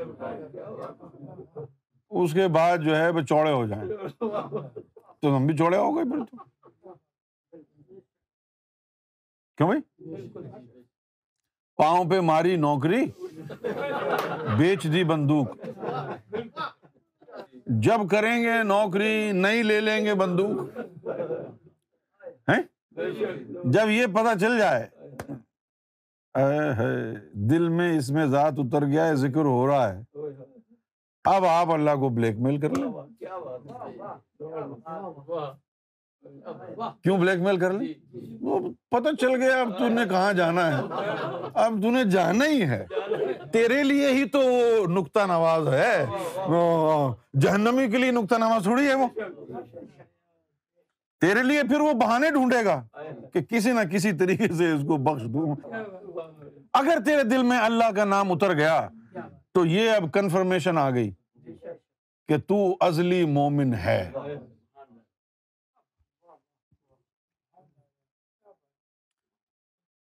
اس 2.10 2.32
کے 2.32 2.48
بعد 2.48 2.78
جو 2.78 2.96
ہے 2.96 3.10
وہ 3.10 3.20
چوڑے 3.20 3.52
ہو 3.52 3.66
جائیں۔ 3.66 3.88
تو 5.20 5.36
ہم 5.36 5.46
بھی 5.46 5.56
چوڑے 5.56 5.76
ہو 5.76 5.96
گئے 5.96 6.04
پھر 6.04 6.24
تو۔ 6.24 6.36
کیوں 9.56 9.68
بھائی؟ 9.68 9.80
پاؤں 11.76 12.10
پہ 12.10 12.20
ماری 12.20 12.56
نوکری، 12.56 13.06
بیچ 14.58 14.84
دی 14.84 15.04
بندوق۔ 15.04 15.48
جب 17.66 18.00
کریں 18.10 18.42
گے 18.42 18.62
نوکری، 18.62 19.32
نہیں 19.32 19.62
لے 19.62 19.80
لیں 19.80 20.04
گے 20.04 20.14
بندوق۔ 20.14 20.78
جب 23.64 23.90
یہ 23.90 24.06
پتا 24.06 24.38
چل 24.40 24.58
جائے 24.58 24.88
دل 27.32 27.68
میں 27.68 27.98
اس 27.98 28.10
میں 28.10 28.26
ذات 28.26 28.52
اتر 28.56 28.86
گیا 28.86 29.06
ہے، 29.06 29.16
ذکر 29.16 29.44
ہو 29.44 29.66
رہا 29.66 29.92
ہے۔ 29.92 30.02
اب 31.24 31.44
آپ 31.44 31.70
اللہ 31.70 31.90
کو 31.90 32.08
بلیک 32.08 32.36
میل 32.38 32.60
کر 32.60 32.70
لیں۔ 32.70 32.92
کیوں 37.02 37.18
بلیک 37.18 37.40
میل 37.40 37.56
کر 37.56 37.72
لی 37.72 37.94
وہ 38.40 38.58
پتا 38.90 39.16
چل 39.20 39.42
گیا 39.42 39.60
اب 39.60 39.68
نے 39.88 40.02
کہاں 40.10 40.32
جانا 40.32 40.78
ہے۔ 40.78 40.82
اب 41.54 41.72
نے 41.72 42.04
جانا 42.04 42.44
ہی 42.44 42.62
ہے۔ 42.62 42.86
تیرے 43.52 43.82
لیے 43.82 44.08
ہی 44.08 44.24
تو 44.24 44.38
وہ 44.38 44.86
نقطہ 44.86 45.20
نواز 45.26 45.68
ہے۔ 45.68 46.06
جہنمی 47.34 47.88
کے 47.90 47.96
لیے 47.98 48.10
نقطہ 48.10 48.34
نواز 48.34 48.62
تھوڑی 48.62 48.88
ہے 48.88 48.94
وہ۔ 48.94 49.06
تیرے 51.20 51.42
لیے 51.42 51.62
پھر 51.62 51.80
وہ 51.80 51.92
بہانے 51.92 52.30
ڈھونڈے 52.30 52.64
گا 52.64 52.82
کہ 53.32 53.40
کسی 53.40 53.72
نہ 53.72 53.80
کسی 53.80 54.12
طریقے 54.12 54.48
سے 54.48 54.70
اس 54.70 54.80
کو 54.86 54.96
بخش 54.96 55.22
دوں۔ 55.22 55.56
اگر 56.72 56.98
تیرے 57.06 57.22
دل 57.22 57.42
میں 57.42 57.58
اللہ 57.58 57.90
کا 57.96 58.04
نام 58.04 58.32
اتر 58.32 58.52
گیا 58.52 58.88
تو 59.54 59.66
یہ 59.66 59.90
اب 59.90 60.12
کنفرمیشن 60.12 60.78
آ 60.78 60.90
گئی 60.90 61.10
کہ 62.28 62.38
تو 62.38 62.76
ازلی 62.80 63.24
مومن 63.24 63.74
ہے۔ 63.74 64.12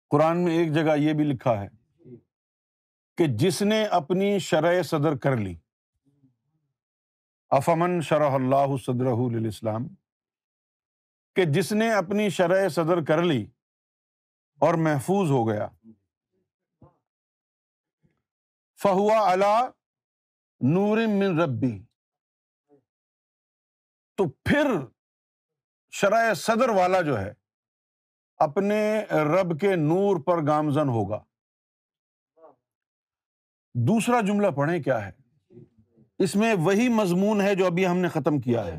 قرآن 0.09 0.37
میں 0.37 0.57
ایک 0.57 0.73
جگہ 0.73 0.95
یہ 0.97 1.13
بھی 1.13 1.23
لکھا 1.23 1.61
ہے 1.61 1.67
کہ 3.17 3.27
جس 3.27 3.61
نے 3.61 3.85
اپنی 3.85 4.39
شرح 4.39 4.81
صدر 4.81 5.17
کر 5.17 5.37
لی۔ 5.37 5.55
افمن 7.49 8.01
شرح 8.01 8.31
اللہ 8.31 8.77
صدر 8.77 9.05
اسلام 9.47 9.87
کہ 11.35 11.45
جس 11.45 11.71
نے 11.71 11.93
اپنی 11.93 12.29
شرح 12.29 12.69
صدر 12.69 13.03
کر 13.03 13.23
لی 13.23 13.45
اور 14.59 14.73
محفوظ 14.73 15.31
ہو 15.31 15.47
گیا۔ 15.47 15.67
فہوا 18.83 19.31
اللہ 19.31 19.69
نور 20.59 20.97
من 21.07 21.39
ربی۔ 21.39 21.83
تو 24.17 24.29
پھر 24.29 24.67
شرح 25.91 26.33
صدر 26.33 26.69
والا 26.69 27.01
جو 27.01 27.19
ہے، 27.19 27.33
اپنے 28.37 29.05
رب 29.05 29.59
کے 29.59 29.75
نور 29.75 30.23
پر 30.23 30.45
گامزن 30.47 30.89
ہوگا۔ 30.89 31.23
دوسرا 33.73 34.21
جملہ 34.21 34.47
پڑھیں 34.47 34.83
کیا 34.83 35.07
ہے؟ 35.07 35.11
اس 36.19 36.35
میں 36.35 36.53
وہی 36.53 36.89
مضمون 36.89 37.41
ہے 37.41 37.55
جو 37.55 37.65
ابھی 37.65 37.87
ہم 37.87 37.97
نے 37.97 38.07
ختم 38.07 38.39
کیا 38.39 38.65
ہے۔ 38.65 38.77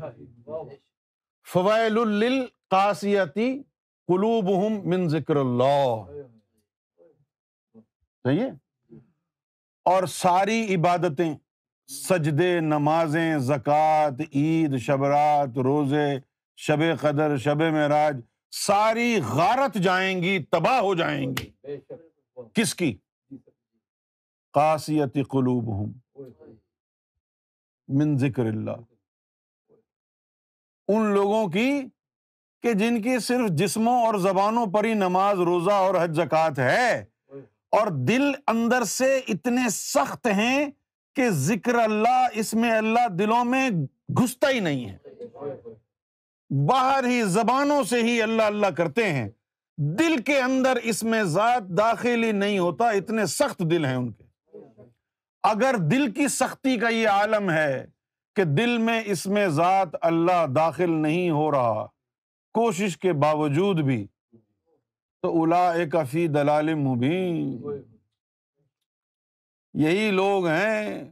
فوائل 1.53 1.97
القاسیتی 1.97 3.63
قلوب 4.07 4.71
من 4.85 5.09
ذکر 5.09 5.35
اللہ۔ 5.35 6.05
صحیح 8.23 8.64
اور 9.85 10.03
ساری 10.03 10.75
عبادتیں، 10.75 11.35
سجدے، 11.87 12.59
نمازیں، 12.59 13.37
زکوٰۃ، 13.37 14.21
عید، 14.35 14.77
شبرات، 14.77 15.57
روزے، 15.57 16.19
شب 16.55 16.79
قدر، 17.01 17.37
شب 17.37 17.61
معراج، 17.61 18.17
ساری 18.51 19.19
غارت 19.27 19.73
جائیں 19.73 20.23
گی، 20.23 20.43
تباہ 20.43 20.79
ہو 20.79 20.95
جائیں 20.95 21.27
گی۔ 21.27 21.77
کس 22.53 22.75
کی؟ 22.75 22.97
قاسیت 24.53 25.13
قلوب 25.13 25.67
ہوں 25.67 25.93
من 27.87 28.17
ذکر 28.17 28.45
اللہ۔ 28.45 28.77
ان 30.87 31.05
لوگوں 31.05 31.47
کی 31.47 31.81
کہ 32.61 32.73
جن 32.73 33.01
کی 33.01 33.19
صرف 33.19 33.49
جسموں 33.49 34.05
اور 34.05 34.15
زبانوں 34.15 34.65
پر 34.65 34.83
ہی 34.83 34.93
نماز، 34.93 35.39
روزہ 35.39 35.71
اور 35.71 35.95
حج 36.03 36.15
زکات 36.15 36.59
ہے۔ 36.59 37.05
اور 37.75 37.87
دل 37.87 38.31
اندر 38.47 38.83
سے 38.83 39.21
اتنے 39.27 39.69
سخت 39.69 40.27
ہیں 40.27 40.65
کہ 41.15 41.29
ذکر 41.29 41.75
اللہ 41.75 42.27
اس 42.33 42.53
میں 42.53 42.71
اللہ 42.71 43.07
دلوں 43.07 43.45
میں 43.45 43.69
گھستا 44.17 44.49
ہی 44.49 44.59
نہیں 44.59 44.89
ہے۔ 44.89 44.97
باہر 46.67 47.03
ہی 47.03 47.21
زبانوں 47.21 47.83
سے 47.83 48.03
ہی 48.03 48.21
اللہ 48.21 48.43
اللہ 48.43 48.67
کرتے 48.67 49.13
ہیں۔ 49.13 49.29
دل 49.77 50.21
کے 50.21 50.39
اندر 50.39 50.77
اس 50.83 51.03
میں 51.03 51.23
ذات 51.23 51.63
داخل 51.63 52.23
ہی 52.23 52.31
نہیں 52.31 52.59
ہوتا، 52.59 52.89
اتنے 52.89 53.25
سخت 53.25 53.59
دل 53.59 53.85
ہیں 53.85 53.95
ان 53.95 54.11
کے۔ 54.11 54.23
اگر 55.43 55.75
دل 55.77 56.11
کی 56.11 56.27
سختی 56.27 56.77
کا 56.77 56.89
یہ 56.89 57.07
عالم 57.07 57.51
ہے 57.51 57.85
کہ 58.35 58.43
دل 58.43 58.77
میں 58.77 59.01
اس 59.05 59.27
میں 59.27 59.47
ذات 59.47 59.87
اللہ 60.01 60.45
داخل 60.55 60.91
نہیں 60.91 61.29
ہو 61.29 61.51
رہا، 61.51 61.85
کوشش 62.53 62.97
کے 62.97 63.13
باوجود 63.13 63.79
بھی 63.79 64.07
تو 65.25 65.43
الا 65.43 65.73
کفی 65.91 66.27
دلال 66.27 66.73
مبین۔ 66.73 67.61
یہی 69.73 70.11
لوگ 70.11 70.47
ہیں 70.47 71.03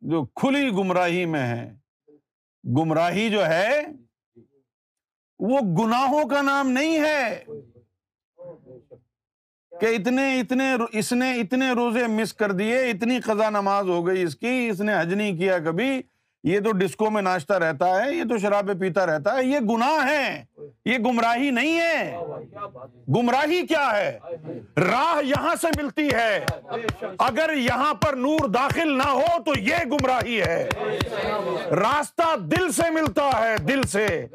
جو 0.00 0.24
کھلی 0.24 0.70
گمراہی 0.70 1.26
میں 1.26 1.46
ہیں۔ 1.46 1.74
گمراہی 2.64 3.30
جو 3.30 3.46
ہے، 3.46 3.86
وہ 5.38 5.58
گناہوں 5.60 6.28
کا 6.28 6.42
نام 6.42 6.70
نہیں 6.70 7.00
ہے۔ 7.00 7.44
کہ 9.80 9.86
اتنے 9.86 10.40
اتنے، 10.40 10.64
اس 10.92 11.12
نے 11.12 11.40
اتنے 11.40 11.70
روزے 11.70 12.06
مس 12.06 12.34
کر 12.34 12.52
دیے، 12.52 12.90
اتنی 12.90 13.20
قزا 13.20 13.50
نماز 13.50 13.88
ہو 13.88 14.06
گئی، 14.06 14.22
اس 14.22 14.36
کی، 14.36 14.68
اس 14.70 14.80
نے 14.80 14.92
حج 15.00 15.14
نہیں 15.14 15.36
کیا 15.36 15.58
کبھی۔ 15.58 16.02
یہ 16.44 16.60
تو 16.60 16.72
ڈسکو 16.72 17.10
میں 17.10 17.22
ناشتا 17.22 17.58
رہتا 17.58 18.04
ہے، 18.04 18.14
یہ 18.14 18.22
تو 18.28 18.38
شرابیں 18.38 18.74
پیتا 18.74 19.06
رہتا 19.06 19.36
ہے، 19.36 19.44
یہ 19.44 19.58
گناہ 19.58 20.10
ہے 20.10 20.44
یہ 20.84 20.98
گمراہی 20.98 21.50
نہیں 21.50 21.80
ہے۔ 21.80 22.16
گمراہی 23.08 23.66
کیا 23.66 23.96
ہے؟ 23.96 24.18
راہ 24.76 25.22
یہاں 25.24 25.54
سے 25.60 25.66
ملتی 25.82 26.08
ہے۔ 26.12 26.44
اگر 27.18 27.50
یہاں 27.56 27.94
پر 27.94 28.16
نور 28.16 28.48
داخل 28.48 28.98
نہ 28.98 29.08
ہو 29.08 29.42
تو 29.42 29.52
یہ 29.58 29.74
گمراہی 29.86 30.42
ہے۔ 30.42 30.68
راستہ 31.70 32.36
دل 32.36 32.72
سے 32.72 32.90
ملتا 32.90 33.30
ہے، 33.40 33.56
دل 33.56 33.82
سے۔ 33.82 34.26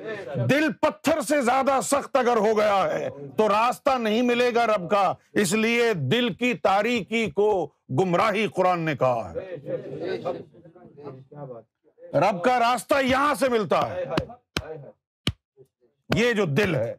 دل 0.50 0.72
پتھر 0.82 1.22
سے 1.22 1.42
زیادہ 1.42 1.80
سخت 1.84 2.18
اگر 2.18 2.38
ہو 2.38 2.58
گیا 2.58 2.92
ہے 2.94 3.10
تو 3.38 3.50
راستہ 3.50 3.98
نہیں 3.98 4.22
ملے 4.22 4.52
گا 4.56 4.68
رب 4.68 4.90
کا۔ 4.90 5.14
اس 5.34 5.54
لیے 5.54 5.94
دل 5.94 6.34
کی 6.34 6.54
تاریخی 6.54 7.32
کو 7.32 7.70
گمراہی 7.90 8.48
قرآن 8.48 8.80
نے 8.80 8.96
کہا 8.96 9.34
ہے۔ 9.36 9.56
رب 12.14 12.44
کا 12.44 12.60
راستہ 12.60 12.96
یہاں 13.04 13.36
سے 13.36 13.50
ملتا 13.50 13.90
ہے۔ 13.90 14.06
یہ 16.16 16.34
جو 16.34 16.46
دل 16.46 16.76
ہے۔ 16.76 16.96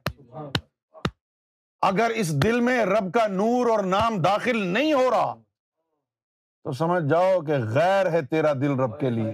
اگر 1.83 2.11
اس 2.15 2.43
دل 2.43 2.61
میں 2.61 2.85
رب 2.87 3.13
کا 3.15 3.27
نور 3.27 3.67
اور 3.67 3.85
نام 3.85 4.23
داخل 4.23 4.67
نہیں 4.67 4.93
ہو 4.93 5.11
رہا، 5.11 5.35
تو 6.65 6.73
سمجھ 6.73 7.05
جاؤ 7.11 7.41
کہ 7.41 7.53
غیر 7.53 8.11
ہے 8.11 8.23
تیرا 8.23 8.53
دل 8.53 8.81
رب 8.81 9.01
کے 9.01 9.11
لیے۔ 9.11 9.33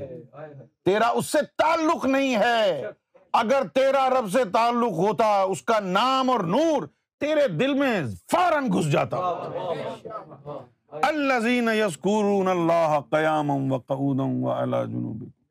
تیرا 0.84 1.08
اس 1.08 1.26
سے 1.26 1.38
تعلق 1.58 2.06
نہیں 2.06 2.36
ہے۔ 2.36 2.82
اگر 3.32 3.62
تیرا 3.74 4.10
رب 4.10 4.32
سے 4.32 4.44
تعلق 4.44 4.92
ہوتا، 4.92 5.42
اس 5.42 5.62
کا 5.62 5.80
نام 5.80 6.30
اور 6.30 6.40
نور 6.40 6.82
تیرے 7.20 7.48
دل 7.48 7.74
میں 7.74 8.00
فوراً 8.30 8.72
گھس 8.72 8.92
جاتا۔ 8.92 9.16
الذین 11.02 11.68
یذکرون 11.74 12.48
اللہ 12.48 13.00
قیاما 13.10 13.54
وقعودا 13.54 14.22
وعلی 14.22 14.92
جنوبہم 14.92 15.43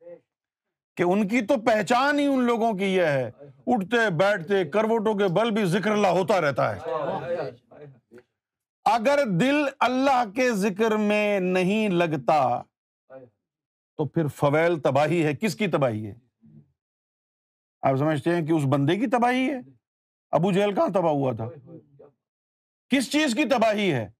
کہ 0.94 1.02
ان 1.02 1.28
کی 1.28 1.40
تو 1.40 1.54
پہچان 1.66 2.18
ہی 2.18 2.26
ان 2.26 2.44
لوگوں 2.44 2.72
کی 2.72 2.84
یہ 2.84 3.02
ہے۔ 3.02 3.30
اٹھتے، 3.66 4.10
بیٹھتے، 4.10 4.64
کروٹوں 4.64 5.14
کے 5.14 5.24
بل 5.28 5.50
بھی 5.50 5.64
ذکر 5.64 5.90
اللہ 5.90 6.06
ہوتا 6.06 6.40
رہتا 6.40 6.76
ہے۔ 6.76 6.80
اگر 8.84 9.18
دل 9.40 9.56
اللہ 9.80 10.24
کے 10.36 10.52
ذکر 10.52 10.96
میں 10.96 11.40
نہیں 11.40 11.88
لگتا، 11.88 12.62
تو 13.96 14.04
پھر 14.04 14.26
فویل 14.26 14.80
تباہی 14.80 15.24
ہے۔ 15.24 15.36
کس 15.36 15.54
کی 15.54 15.66
تباہی 15.66 16.06
ہے؟ 16.06 16.14
آپ 17.82 17.96
سمجھتے 17.96 18.36
ہیں 18.36 18.46
کہ 18.46 18.52
اس 18.52 18.62
بندے 18.68 18.96
کی 18.96 19.06
تباہی 19.06 19.50
ہے؟ 19.50 19.58
ابو 20.30 20.52
جہل 20.52 20.74
کہاں 20.74 20.88
تباہ 20.88 21.12
ہوا 21.12 21.32
تھا؟ 21.32 21.48
کس 22.88 23.12
چیز 23.12 23.34
کی 23.34 23.44
تباہی 23.44 23.92
ہے؟ 23.92 24.10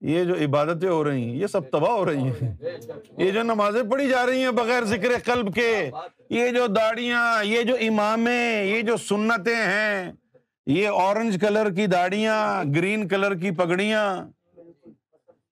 یہ 0.00 0.24
جو 0.24 0.34
عبادتیں 0.34 0.88
ہو 0.88 1.04
رہی 1.04 1.22
ہیں، 1.22 1.36
یہ 1.36 1.46
سب 1.46 1.70
تباہ 1.70 1.90
ہو 1.90 2.04
رہی 2.06 2.30
ہیں۔ 2.30 2.54
یہ 3.18 3.30
جو 3.30 3.42
نمازیں 3.42 3.82
پڑھی 3.90 4.08
جا 4.08 4.26
رہی 4.26 4.44
ہیں 4.44 4.50
بغیر 4.50 4.84
ذکر 4.84 5.18
قلب 5.24 5.54
کے، 5.54 5.90
یہ 6.30 6.50
جو 6.50 6.66
داڑیاں، 6.66 7.44
یہ 7.44 7.62
جو 7.62 7.74
امامیں، 7.80 8.64
یہ 8.64 8.82
جو 8.82 8.96
سنتیں 8.96 9.56
ہیں، 9.56 10.12
یہ 10.66 10.88
اورنج 10.88 11.38
کلر 11.40 11.70
کی 11.70 11.86
داڑیاں 11.86 12.64
گرین 12.64 13.08
کلر 13.08 13.34
کی 13.34 13.50
پگڑیاں، 13.50 14.28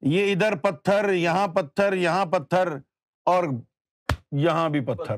یہ 0.02 0.32
ادھر 0.32 0.54
پتھر، 0.54 1.12
یہاں 1.12 1.48
پتھر 1.48 1.92
یہاں 1.92 2.26
پتھر، 2.26 2.68
اور 3.26 3.44
یہاں 4.32 4.68
بھی 4.68 4.80
پتھر۔ 4.80 5.16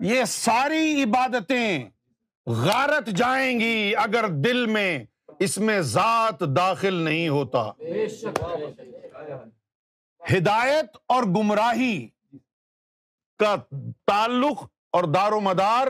یہ 0.00 0.24
ساری 0.24 1.02
عبادتیں 1.02 1.88
غارت 2.46 3.06
جائیں 3.06 3.60
گی 3.60 3.92
اگر 3.96 4.28
دل 4.28 4.66
میں۔ 4.66 5.04
اس 5.38 5.58
میں 5.58 5.80
ذات 5.80 6.40
داخل 6.40 6.94
نہیں 6.94 7.28
ہوتا۔ 7.28 7.70
ہدایت 10.32 10.96
اور 11.06 11.22
گمراہی 11.22 12.08
کا 13.38 13.56
تعلق 14.06 14.64
اور 14.92 15.04
دار 15.04 15.32
و 15.32 15.40
مدار 15.40 15.86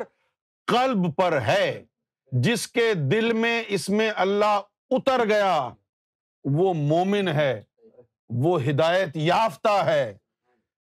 قلب 0.66 1.16
پر 1.16 1.40
ہے۔ 1.40 1.84
جس 2.32 2.68
کے 2.68 2.94
دل 2.94 3.32
میں 3.32 3.62
اس 3.68 3.88
میں 3.88 4.10
اللہ 4.16 4.60
اتر 4.90 5.24
گیا، 5.28 5.68
وہ 6.44 6.74
مومن 6.74 7.28
ہے، 7.28 7.62
وہ 8.30 8.62
ہدایت 8.62 9.08
یافتہ 9.14 9.82
ہے۔ 9.84 10.16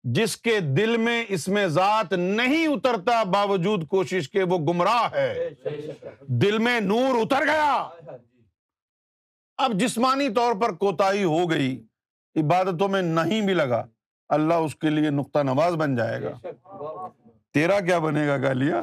جس 0.03 0.37
کے 0.37 0.59
دل 0.59 0.97
میں 0.97 1.25
اس 1.27 1.47
میں 1.47 1.67
ذات 1.67 2.13
نہیں 2.13 2.67
اترتا، 2.67 3.23
باوجود 3.23 3.87
کوشش 3.87 4.29
کے 4.29 4.43
وہ 4.43 4.57
گمراہ 4.57 5.09
ہے۔ 5.11 5.49
دل 6.19 6.57
میں 6.57 6.79
نور 6.79 7.15
اتر 7.15 7.45
گیا۔ 7.45 7.89
اب 9.59 9.73
جسمانی 9.73 10.29
طور 10.29 10.53
پر 10.61 10.73
کوتا 10.73 11.09
ہو 11.23 11.49
گئی، 11.51 11.83
عبادتوں 12.35 12.87
میں 12.87 13.01
نہیں 13.01 13.41
بھی 13.41 13.53
لگا، 13.53 13.85
اللہ 14.29 14.53
اس 14.53 14.75
کے 14.75 14.89
لیے 14.89 15.09
نقطہ 15.09 15.39
نواز 15.39 15.75
بن 15.75 15.95
جائے 15.95 16.21
گا۔ 16.23 16.33
تیرا 17.53 17.79
کیا 17.79 17.99
بنے 17.99 18.27
گا 18.27 18.37
گالیا 18.37 18.81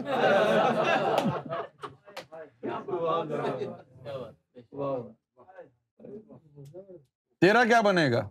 تیرا 7.40 7.64
کیا 7.64 7.80
بنے 7.80 8.10
گا؟ 8.12 8.28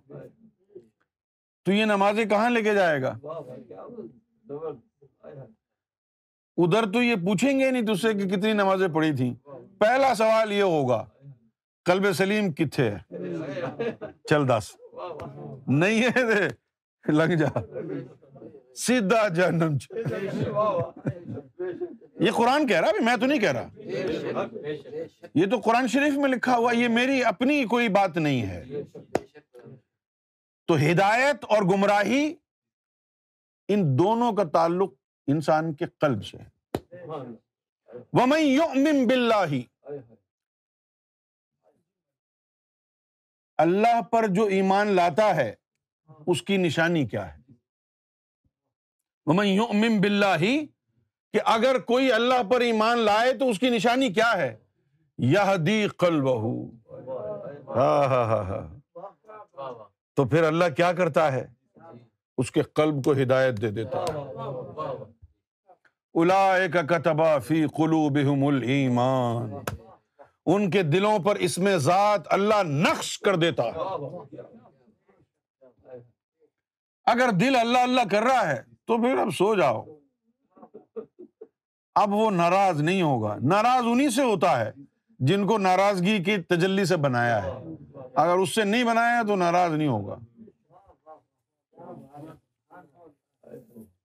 تو 1.66 1.72
یہ 1.72 1.86
نمازیں 1.86 2.26
کہاں 2.26 2.50
لے 2.50 2.62
کے 2.62 2.74
جائے 2.74 3.02
گا؟ 3.02 3.18
ادھر 6.58 6.92
تو 6.94 7.02
یہ 7.02 7.16
پوچھیں 7.16 7.60
گے 7.60 7.72
نہیں 7.72 7.82
تج 7.82 8.02
سے 8.02 8.14
کہ 8.14 8.28
کتنی 8.30 8.54
نمازیں 8.54 8.88
پڑھی 8.88 9.16
تھیں۔ 9.16 9.34
پہلا 9.80 10.14
سوال 10.16 10.52
یہ 10.52 10.64
ہوگا 10.64 11.06
کلب 11.86 12.12
سلیم 12.14 12.52
کتنے 12.54 12.92
چل 14.30 14.48
دس۔ 14.48 14.76
نہیں 15.68 16.04
ہے 16.04 16.48
لگ 17.12 17.34
جا۔ 17.36 17.60
سیدھا 18.76 19.28
جہنم 19.28 19.74
یہ 22.20 22.32
قرآن 22.32 22.68
کہہ 22.68 22.80
رہا 22.80 22.90
میں 23.02 23.16
تو 23.18 23.26
نہیں 23.26 23.40
کہہ 23.40 23.52
رہا۔ 23.52 23.70
یہ 25.36 25.46
تو 25.46 25.60
قرآن 25.60 25.88
شریف 25.88 26.18
میں 26.18 26.30
لکھا 26.30 26.58
ہوا 26.58 26.72
یہ 26.72 26.88
میری 26.88 27.24
اپنی 27.24 27.64
کوئی 27.64 27.90
بات 27.90 28.18
نہیں 28.18 28.42
ہے۔ 28.42 28.64
تو 30.68 30.76
ہدایت 30.76 31.46
اور 31.46 31.64
گمراہی 31.64 32.34
ان 33.68 33.98
دونوں 34.00 34.32
کا 34.34 34.44
تعلق 34.44 34.94
انسان 35.28 35.74
کے 35.74 35.86
قلب 35.86 36.26
سے 36.26 36.38
ہے۔ 36.38 36.50
ومن 38.14 39.08
باللہ 39.08 39.46
اللہ 43.58 44.02
پر 44.02 44.28
جو 44.28 44.46
ایمان 44.46 44.88
لاتا 44.88 45.36
ہے، 45.36 45.54
اس 46.28 46.42
کی 46.42 46.58
نشانی 46.58 47.06
کیا 47.06 47.34
ہے؟ 47.34 47.42
ومن 49.26 50.02
باللہ 50.02 50.40
کہ 51.34 51.40
اگر 51.46 51.80
کوئی 51.80 52.12
اللہ 52.12 52.44
پر 52.52 52.62
ایمان 52.62 52.98
لائے 52.98 53.34
تو 53.34 53.50
اس 53.50 53.60
کی 53.60 53.70
نشانی 53.70 54.14
کیا 54.14 54.38
ہے؟ 54.38 54.58
یہ 55.18 55.56
دی 55.56 55.88
قلب 55.88 56.24
تو 60.16 60.26
پھر 60.26 60.44
اللہ 60.44 60.66
کیا 60.78 60.94
کرتا 60.94 61.32
ہے؟ 61.32 61.48
اس 62.38 62.52
کے 62.52 62.62
قلب 62.62 63.04
کو 63.04 63.12
ہدایت 63.12 63.62
دے 63.62 63.72
دیتا 63.72 64.02
ہے۔ 64.02 64.18
الا 66.14 66.58
کتبا 66.74 67.40
فی 67.40 67.66
قلوبہم 67.78 68.48
الایمان۔ 68.48 69.54
ان 70.46 70.70
کے 70.70 70.84
دلوں 70.84 71.20
پر 71.20 71.36
اس 71.36 71.58
میں 71.58 71.78
ذات 71.78 72.22
اللہ 72.26 72.64
نقش 72.64 73.20
کر 73.20 73.36
دیتا 73.36 73.64
ہے۔ 73.64 73.78
اگر 77.06 77.30
دل 77.32 77.56
اللہ 77.56 77.78
اللہ 77.78 78.02
کر 78.12 78.24
رہا 78.24 78.48
ہے، 78.48 78.64
تو 78.86 78.98
پھر 78.98 79.18
اب 79.18 79.28
سو 79.38 79.56
جاؤ۔ 79.56 79.86
اب 81.96 82.14
وہ 82.14 82.32
ناراض 82.32 82.82
نہیں 82.82 83.02
ہوگا۔ 83.02 83.36
ناراض 83.44 83.84
انہیں 83.88 84.10
سے 84.10 84.24
ہوتا 84.24 84.60
ہے 84.60 84.72
جن 85.20 85.48
کو 85.48 85.58
ناراضگی 85.58 86.24
کی 86.24 86.38
تجلی 86.38 86.86
سے 86.86 86.98
بنایا 86.98 87.44
ہے۔ 87.44 87.50
اگر 88.16 88.34
اس 88.34 88.56
سے 88.56 88.64
نہیں 88.64 88.84
بنایا 88.84 89.22
تو 89.28 89.36
ناراض 89.36 89.72
نہیں 89.72 89.88
ہوگا۔ 89.88 90.16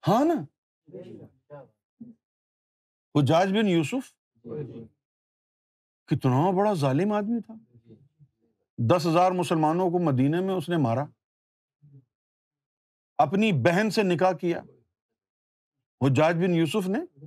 ہاں 0.09 0.25
نا؟ 0.25 0.35
جاج 3.27 3.53
بن 3.53 3.69
یوسف؟ 3.69 4.15
کتنا 6.11 6.51
بڑا 6.51 6.73
ظالم 6.73 7.13
آدمی 7.13 7.41
تھا۔ 7.41 7.55
دس 8.79 9.07
ہزار 9.07 9.33
مسلمانوں 9.33 9.91
کو 9.91 9.99
مدینے 9.99 10.41
میں 10.41 10.55
اس 10.55 10.69
نے 10.69 10.77
مارا۔ 10.77 11.05
اپنی 13.19 13.53
بہن 13.53 13.91
سے 13.91 14.03
نکاح 14.03 14.33
کیا۔ 14.33 14.63
وہ 16.01 16.09
جاج 16.09 16.35
بن 16.35 16.55
یوسف 16.55 16.89
نے 16.89 17.27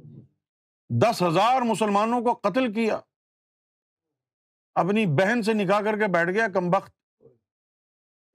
دس 0.90 1.22
ہزار 1.22 1.62
مسلمانوں 1.62 2.22
کو 2.22 2.34
قتل 2.34 2.74
کیا۔ 2.74 3.00
اپنی 4.76 5.06
بہن 5.06 5.42
سے 5.42 5.54
نکاح 5.54 5.82
کر 5.82 5.98
کے 5.98 6.08
بیٹھ 6.08 6.30
گیا 6.30 6.48
کم 6.48 6.70
بخت۔ 6.70 6.94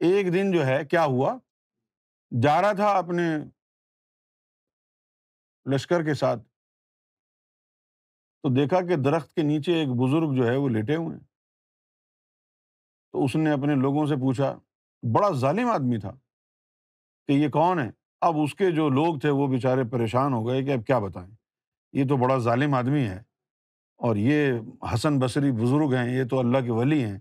ایک 0.01 0.33
دن 0.33 0.53
جو 0.53 0.67
ہے 0.67 0.85
کیا 0.85 1.05
ہوا؟ 1.05 1.39
جا 2.43 2.63
رہا 2.63 2.73
تھا 2.73 2.91
اپنے 2.91 3.37
لشکر 5.75 6.05
کے 6.05 6.15
ساتھ۔ 6.15 6.41
تو 8.43 8.49
دیکھا 8.49 8.81
کہ 8.81 8.97
درخت 8.97 9.35
کے 9.35 9.43
نیچے 9.43 9.75
ایک 9.75 9.89
بزرگ 9.89 10.35
جو 10.35 10.47
ہے 10.47 10.57
وہ 10.57 10.69
لیٹے 10.69 10.97
ہوئے 10.97 11.17
ہیں۔ 11.17 11.25
تو 13.13 13.25
اس 13.25 13.37
نے 13.37 13.51
اپنے 13.51 13.75
لوگوں 13.75 14.07
سے 14.07 14.17
پوچھا، 14.17 14.59
بڑا 15.03 15.31
ظالم 15.31 15.69
آدمی 15.69 15.99
تھا 15.99 16.11
کہ 17.27 17.33
یہ 17.33 17.49
کون 17.49 17.79
ہے؟ 17.79 17.91
اب 18.21 18.35
اس 18.45 18.55
کے 18.55 18.71
جو 18.71 18.89
لوگ 18.89 19.19
تھے 19.19 19.31
وہ 19.31 19.47
بےچارے 19.47 19.85
پریشان 19.85 20.33
ہو 20.33 20.47
گئے 20.47 20.63
کہ 20.63 20.73
اب 20.73 20.87
کیا 20.87 20.99
بتائیں؟ 20.99 21.31
یہ 21.93 22.09
تو 22.09 22.17
بڑا 22.17 22.39
ظالم 22.39 22.75
آدمی 22.75 23.07
ہے 23.07 23.23
اور 23.97 24.17
یہ 24.17 24.53
حسن 24.95 25.19
بصری 25.19 25.53
بزرگ 25.53 25.95
ہیں، 25.95 26.19
یہ 26.19 26.25
تو 26.25 26.39
اللہ 26.39 26.59
کے 26.59 26.71
ولی 26.71 27.05
ہیں۔ 27.05 27.19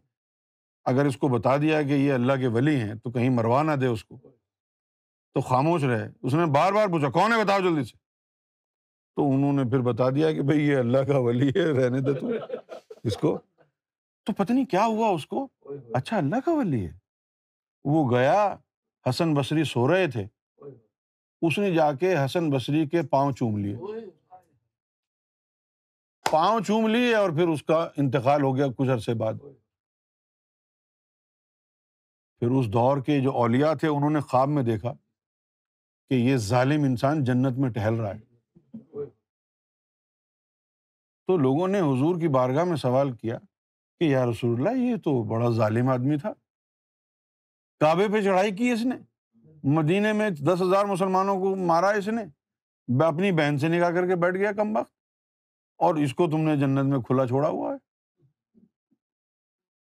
اگر 0.86 1.06
اس 1.06 1.18
کو 1.18 1.28
بتا 1.28 1.58
دیا 1.58 1.82
کہ 1.82 1.94
یہ 1.94 2.14
اللہ 2.14 2.34
کے 2.34 2.48
ولی 2.48 2.76
ہیں 2.76 2.96
تو 2.96 3.12
کہیں 3.12 3.30
مروا 3.30 3.64
نہ 3.64 3.72
دے 3.72 3.86
اس 3.86 4.06
کو۔ 4.06 4.18
تو 5.34 5.42
خاموش 5.42 5.84
رہے۔ 5.84 6.10
اس 6.22 6.34
نے 6.34 6.46
بار 6.46 6.74
بار 6.74 6.88
پوچھا، 6.88 7.10
کون 7.10 7.34
ہے 7.34 7.44
بتاؤ 7.44 7.60
جلدی 7.60 7.84
سے؟ 7.84 8.07
تو 9.18 9.32
انہوں 9.32 9.54
نے 9.54 9.64
پھر 9.64 9.80
بتا 9.80 10.10
دیا 10.10 10.32
کہ 10.32 10.42
بھائی 10.42 10.60
یہ 10.60 10.78
اللہ 10.78 10.98
کا 10.98 11.18
ولی 11.18 11.50
ہے، 11.50 11.72
رہنے 11.72 12.00
دے 12.00 12.14
تو۔ 12.14 12.30
اس 13.04 13.18
کو۔ 13.18 13.38
تو 14.24 14.34
پتہ 14.34 14.54
نہیں 14.54 14.66
کیا 14.66 14.86
ہوا 14.86 15.10
اس 15.10 15.26
کو؟ 15.26 15.48
اچھا 15.94 16.18
اللہ 16.18 16.36
کا 16.46 16.52
ولی 16.52 16.86
ہے۔ 16.86 16.92
وہ 17.84 18.12
گیا، 18.12 18.56
حسن 19.10 19.34
بصری 19.34 19.64
سو 19.64 19.94
رہے 19.94 20.08
تھے۔ 20.08 20.28
اس 21.42 21.60
نے 21.60 21.72
جا 21.72 21.94
کے 21.94 22.16
حسن 22.26 22.50
بصری 22.50 22.88
کے 22.88 23.02
پاؤں 23.02 23.32
چوم 23.32 23.58
لیے۔ 23.58 23.76
پاؤں 26.32 26.60
چوم 26.60 26.88
لیے 26.88 27.16
اور 27.16 27.30
پھر 27.30 27.48
اس 27.48 27.64
کا 27.64 27.90
انتقال 27.98 28.42
ہو 28.42 28.56
گیا 28.56 28.66
کچھ 28.78 28.90
عرصے 28.90 29.14
بعد۔ 29.14 29.34
پھر 32.40 32.50
اس 32.50 32.68
دور 32.68 32.98
کے 32.98 33.22
جو 33.22 33.32
اولیا 33.32 33.74
تھے، 33.74 33.88
انہوں 33.88 34.10
نے 34.10 34.20
خواب 34.20 34.50
میں 34.50 34.64
دیکھا 34.64 34.94
کہ 36.10 36.14
یہ 36.14 36.38
ظالم 36.38 36.84
انسان 36.84 37.24
جنت 37.24 37.58
میں 37.58 37.70
ٹہل 37.70 37.94
رہا 37.94 38.16
ہے۔ 38.16 38.27
تو 41.28 41.38
لوگوں 41.38 41.68
نے 41.68 41.80
حضور 41.80 42.20
کی 42.20 42.28
بارگاہ 42.28 42.64
میں 42.64 42.76
سوال 42.76 43.12
کیا 43.12 43.38
کہ 44.02 44.04
یا 44.04 44.26
رسول 44.26 44.54
اللہ، 44.58 44.78
یہ 44.82 44.96
تو 44.96 45.22
بڑا 45.24 45.50
ظالم 45.50 45.90
آدمی 45.90 46.18
تھا۔ 46.18 46.32
کعبے 47.82 48.08
پہ 48.14 48.22
چڑھائی 48.22 48.56
کی 48.56 48.72
اس 48.72 48.86
نے؟ 48.86 48.96
مدینے 49.74 50.14
میں 50.14 50.30
دس 50.30 50.62
ہزار 50.62 50.86
مسلمانوں 50.86 51.36
کو 51.40 51.56
مارا 51.56 51.90
اس 51.90 52.08
نے؟ 52.08 52.24
اپنی 53.06 53.32
بہن 53.32 53.58
سے 53.58 53.68
نکاح 53.68 53.90
کر 53.90 54.08
کے 54.08 54.16
بیٹھ 54.16 54.38
گیا 54.38 54.52
کم 54.52 54.76
وقت، 54.78 54.92
اور 55.80 55.96
اس 55.96 56.14
کو 56.14 56.30
تم 56.32 56.42
نے 56.42 56.56
جنت 56.58 56.86
میں 56.86 57.00
کھلا 57.08 57.26
چھوڑا 57.28 57.50
ہوا 57.50 57.74
ہے۔ 57.74 57.78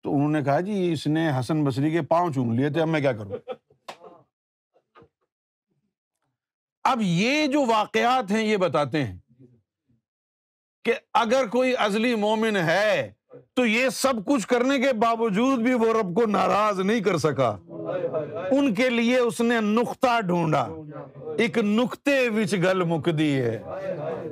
تو 0.03 0.15
انہوں 0.15 0.31
نے 0.31 0.41
کہا 0.43 0.59
جی 0.59 0.91
اس 0.93 1.05
نے 1.07 1.29
حسن 1.39 1.63
بصری 1.63 1.91
کے 1.91 2.01
پاؤں 2.01 2.31
چوم 2.31 2.53
لیے 2.53 2.69
تھے، 2.69 2.81
اب 2.81 2.87
میں 2.87 3.01
کیا 3.01 3.11
کروں؟ 3.13 3.37
اب 6.83 7.01
یہ 7.01 7.45
جو 7.47 7.65
واقعات 7.65 8.31
ہیں، 8.31 8.43
یہ 8.43 8.57
بتاتے 8.57 9.03
ہیں 9.03 9.17
کہ 10.83 10.93
اگر 11.13 11.47
کوئی 11.47 11.73
ازلی 11.77 12.15
مومن 12.15 12.57
ہے 12.57 13.11
تو 13.53 13.65
یہ 13.65 13.89
سب 13.89 14.13
کچھ 14.25 14.47
کرنے 14.47 14.79
کے 14.79 14.93
باوجود 14.93 15.59
بھی 15.59 15.73
وہ 15.73 15.93
رب 16.01 16.15
کو 16.15 16.25
ناراض 16.25 16.79
نہیں 16.79 16.99
کر 16.99 17.17
سکا۔ 17.17 17.57
ان 18.51 18.73
کے 18.73 18.89
لیے 18.89 19.17
اس 19.17 19.41
نے 19.41 19.61
نقطہ 19.61 20.21
ڈھونڈا۔ 20.21 20.67
ایک 21.37 21.57
نقطے 21.57 22.29
وچ 22.29 22.53
گل 22.53 22.83
مکدی 22.83 23.41
ہے۔ 23.41 23.59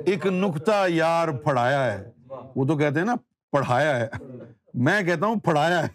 ایک 0.06 0.26
نقطہ 0.26 0.84
یار 0.88 1.28
پڑھایا 1.28 1.92
ہے۔ 1.92 2.10
وہ 2.56 2.64
تو 2.64 2.76
کہتے 2.76 2.98
ہیں 2.98 3.06
نا، 3.06 3.14
پڑھایا 3.52 4.00
ہے۔ 4.00 4.08
میں 4.74 5.02
کہتا 5.02 5.26
ہوں، 5.26 5.40
پڑھایا 5.40 5.86
ہے۔ 5.86 5.88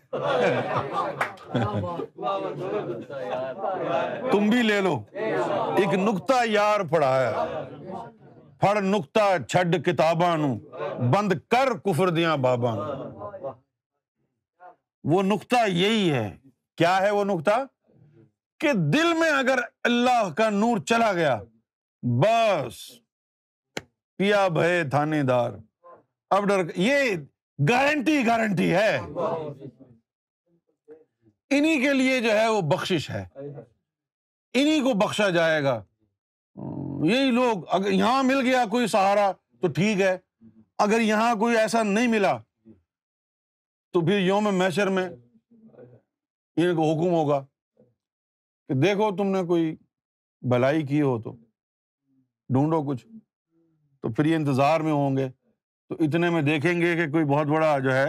تم 4.32 4.49
بھی 4.49 4.62
لے 4.62 4.82
لو۔ 4.82 5.03
ایک 5.78 5.93
نقطہ 5.93 6.34
یار 6.45 6.80
پڑھایا 6.89 7.32
پڑ 8.62 8.76
نکتا 8.82 9.26
چھڈ 9.49 9.76
کتاباں 9.86 10.38
بند 11.12 11.34
کر 11.47 11.74
کفر 11.86 12.10
دیا 12.10 12.36
بابا 12.36 12.74
وہ 15.03 15.22
نقطہ 15.24 15.68
یہی 15.68 16.12
ہے 16.12 16.30
کیا 16.78 16.97
ہے 16.97 17.12
وہ 17.12 17.24
نقطہ 17.24 17.64
کہ 18.60 18.72
دل 18.93 19.14
میں 19.14 19.30
اگر 19.30 19.60
اللہ 19.84 20.30
کا 20.38 20.49
نور 20.49 20.78
چلا 20.86 21.12
گیا 21.14 21.39
بس 22.03 22.80
پیا 24.20 24.47
بھے 24.47 24.84
تھانے 24.89 25.22
دار 25.24 25.51
اب 26.32 26.47
ڈر 26.47 26.64
یہ 26.76 27.16
گارنٹی 27.60 28.26
گارنٹی 28.28 28.74
ہے 28.74 28.97
انہیں 31.51 31.82
کے 31.82 31.93
لیے 31.93 32.20
جو 32.22 32.32
ہے 32.32 32.47
وہ 32.47 32.62
بخش 32.68 33.10
ہے 33.10 33.26
انہیں 34.53 34.82
کو 34.84 34.93
بخشا 34.97 35.30
جائے 35.30 35.64
گا 35.64 35.82
یہی 37.06 37.32
لوگ، 37.32 37.58
اگر 37.68 37.91
یہاں 37.91 38.24
مل 38.24 38.41
گیا 38.41 38.66
کوئی 38.72 38.88
سہارا 38.88 39.32
تو 39.32 39.68
ٹھیک 39.68 40.02
ہے، 40.02 40.18
اگر 40.78 41.00
یہاں 41.00 41.36
کوئی 41.36 41.58
ایسا 41.58 41.84
نہیں 41.84 42.08
ملا 42.08 42.38
تو 43.91 44.02
پھر 44.02 44.20
یوم 44.20 44.56
میشر 44.56 44.88
میں 44.88 45.10
ان 46.56 46.76
کو 46.76 46.91
حکم 46.91 47.14
ہوگا 47.14 47.45
کہ 48.68 48.74
دیکھو 48.74 49.16
تم 49.16 49.28
نے 49.28 49.43
کوئی 49.48 49.76
بھلائی 50.41 50.86
کی 50.86 51.02
ہو 51.02 51.22
تو 51.22 51.36
ڈھونڈو 52.50 52.84
کچھ۔ 52.84 53.08
تو 54.02 54.14
پھر 54.14 54.26
یہ 54.26 54.36
انتظار 54.36 54.80
میں 54.80 54.91
ہوں 54.91 55.18
گے۔ 55.18 55.30
تو 55.89 55.95
اتنے 56.00 56.30
میں 56.30 56.41
دیکھیں 56.41 56.82
گے 56.82 56.95
کہ 56.95 57.12
کوئی 57.12 57.26
بہت 57.26 57.48
بڑا 57.48 57.80
جو 57.80 57.93
ہے 57.93 58.08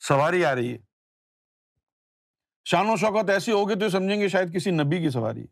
سواری 0.00 0.44
آ 0.44 0.54
رہی 0.54 0.72
ہے۔ 0.72 0.78
شان 2.64 2.90
و 2.90 2.96
شوقت 2.96 3.30
ایسی 3.30 3.52
ہوگی 3.52 3.74
تو 3.74 3.88
سمجھیں 3.88 4.20
گے 4.20 4.28
شاید 4.28 4.54
کسی 4.54 4.70
نبی 4.70 4.98
کی 4.98 5.10
سواری 5.10 5.46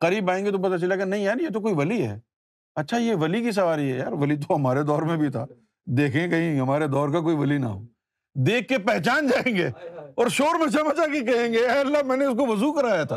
قریب 0.00 0.30
آئیں 0.30 0.44
گے 0.46 0.50
تو 0.50 0.58
پتا 0.58 0.78
چلا 0.78 0.96
کہ 0.96 1.04
نہیں 1.04 1.22
یار، 1.22 1.40
یہ 1.40 1.48
تو 1.54 1.60
کوئی 1.60 1.74
ولی 1.74 2.06
ہے۔ 2.06 2.18
اچھا 2.74 2.96
یہ 2.96 3.14
ولی 3.14 3.42
کی 3.42 3.50
سواری 3.50 3.92
ہے 3.92 3.98
یار۔ 3.98 4.12
ولی 4.12 4.36
تو 4.36 4.56
ہمارے 4.56 4.82
دور 4.82 5.02
میں 5.02 5.16
بھی 5.16 5.30
تھا۔ 5.30 5.46
دیکھیں 5.86 6.28
کہیں 6.28 6.60
ہمارے 6.60 6.86
دور 6.86 7.08
کا 7.08 7.20
کوئی 7.20 7.36
ولی 7.36 7.58
نہ 7.58 7.66
ہو۔ 7.66 7.82
دیکھ 8.34 8.68
کے 8.68 8.78
پہچان 8.78 9.26
جائیں 9.26 9.56
گے۔ 9.56 9.68
اور 10.14 10.28
شور 10.28 10.58
میں 10.58 10.66
چمچا 10.66 11.06
کے 11.06 11.20
کہیں 11.20 11.52
گے، 11.52 11.58
اے 11.58 11.78
اللہ، 11.78 11.98
میں 12.04 12.16
نے 12.16 12.24
اس 12.24 12.38
کو 12.38 12.46
وضو 12.46 12.72
کرایا 12.72 13.04
تھا۔ 13.04 13.16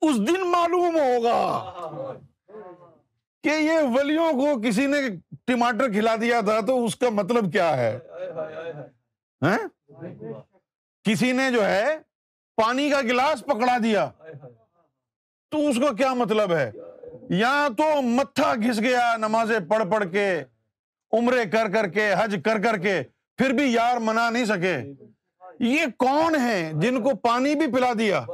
اس 0.00 0.16
دن 0.16 0.50
معلوم 0.50 0.96
ہوگا 0.96 1.62
کہ 3.42 3.48
یہ 3.48 3.78
ولیوں 3.94 4.32
کو 4.32 4.60
کسی 4.60 4.86
نے 4.86 4.96
ٹماٹر 5.46 5.92
کھلا 5.92 6.16
دیا 6.20 6.40
تھا 6.40 6.60
تو 6.66 6.84
اس 6.84 6.96
کا 6.96 7.08
مطلب 7.10 7.52
کیا 7.52 7.76
ہے؟ 7.76 7.98
ہاں؟ 9.42 9.58
کسی 11.04 11.32
نے 11.32 11.50
جو 11.50 11.66
ہے، 11.66 11.96
پانی 12.56 12.90
کا 12.90 13.00
گلاس 13.00 13.40
پکڑا 13.40 13.76
دیا۔ 13.82 14.10
تو 15.50 15.68
اس 15.68 15.76
کا 15.76 15.92
کیا 15.92 16.14
مطلب 16.14 16.52
ہے؟ 16.52 16.72
یا 17.30 17.68
تو 17.76 18.02
متھا 18.02 18.54
گھس 18.54 18.80
گیا 18.80 19.16
نمازیں 19.16 19.60
پڑھ 19.60 19.90
پڑھ 19.90 20.10
کے، 20.12 20.44
عمرے 21.12 21.44
کر 21.44 21.72
کر 21.72 21.88
کے، 21.88 22.12
حج 22.18 22.36
کر 22.44 22.62
کر 22.62 22.78
کے، 22.78 23.02
پھر 23.36 23.50
بھی 23.50 23.72
یار 23.72 23.96
منا 23.96 24.30
نہیں 24.30 24.44
سکے۔ 24.44 24.76
یہ 25.60 25.86
کون 25.98 26.36
ہے 26.40 26.70
جن 26.74 27.02
کو 27.02 27.16
پانی 27.16 27.54
بھی 27.54 27.72
پلا 27.72 27.92
دیا؟ 27.98 28.24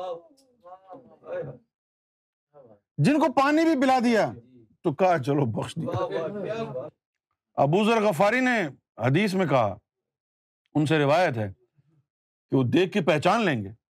جن 2.98 3.18
کو 3.18 3.32
پانی 3.32 3.64
بھی 3.64 3.80
پلا 3.82 3.98
دیا۔ 4.04 4.32
تو 4.82 4.92
کہا 4.92 5.18
چلو 5.18 5.44
بخش 5.44 5.74
دیا 5.76 6.22
ابو 7.54 7.84
ذر 7.84 8.00
غفاری 8.00 8.40
نے 8.40 8.68
حدیث 8.98 9.34
میں 9.34 9.46
کہا، 9.46 9.76
ان 10.74 10.86
سے 10.86 10.98
روایت 10.98 11.36
ہے 11.36 11.52
کہ 12.50 12.56
وہ 12.56 12.62
دیکھ 12.62 12.92
کے 12.92 13.00
پہچان 13.00 13.44
لیں 13.44 13.64
گے۔ 13.64 13.85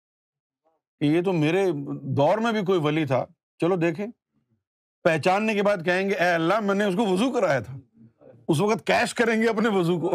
کہ 1.00 1.04
یہ 1.04 1.22
تو 1.22 1.32
میرے 1.32 1.66
دور 2.02 2.38
میں 2.38 2.52
بھی 2.52 2.64
کوئی 2.64 2.80
ولی 2.80 3.06
تھا۔ 3.06 3.26
چلو 3.60 3.76
دیکھیں۔ 3.76 4.06
پہچاننے 5.02 5.54
کے 5.54 5.62
بعد 5.62 5.76
کہیں 5.84 6.08
گے، 6.10 6.14
اے 6.14 6.30
اللہ، 6.30 6.60
میں 6.60 6.74
نے 6.74 6.84
اس 6.84 6.94
کو 6.94 7.06
وضو 7.06 7.32
کرایا 7.32 7.60
تھا۔ 7.60 7.78
اس 8.48 8.60
وقت 8.60 8.86
کیش 8.86 9.14
کریں 9.14 9.42
گے 9.42 9.48
اپنے 9.48 9.68
وضو 9.68 10.00
کو۔ 10.00 10.14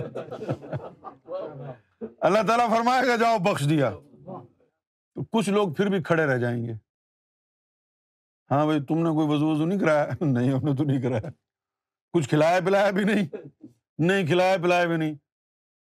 اللہ 2.19 2.39
تعالیٰ 2.47 2.69
فرمائے 2.69 3.07
گا، 3.07 3.15
جاؤ 3.15 3.37
بخش 3.37 3.69
دیا۔ 3.69 3.89
تو 5.15 5.23
کچھ 5.31 5.49
لوگ 5.49 5.73
پھر 5.73 5.89
بھی 5.89 6.03
کھڑے 6.03 6.25
رہ 6.25 6.37
جائیں 6.37 6.65
گے۔ 6.65 6.73
ہاں 8.51 8.65
بھائی، 8.65 8.83
تم 8.83 8.95
نے 8.95 9.09
کوئی 9.09 9.27
وضو 9.27 9.47
وضو 9.47 9.65
نہیں 9.65 9.79
کرایا؟ 9.79 10.09
نہیں، 10.21 10.53
ہم 10.53 10.59
نے 10.63 10.75
تو 10.75 10.83
نہیں 10.83 11.01
کرایا۔ 11.01 11.29
کچھ 12.13 12.29
کھلایا 12.29 12.59
پلایا 12.65 12.89
بھی 12.89 13.03
نہیں۔ 13.03 13.27
نہیں، 13.97 14.25
کھلایا 14.25 14.57
پلایا 14.57 14.85
بھی 14.85 14.97
نہیں۔ 14.97 15.15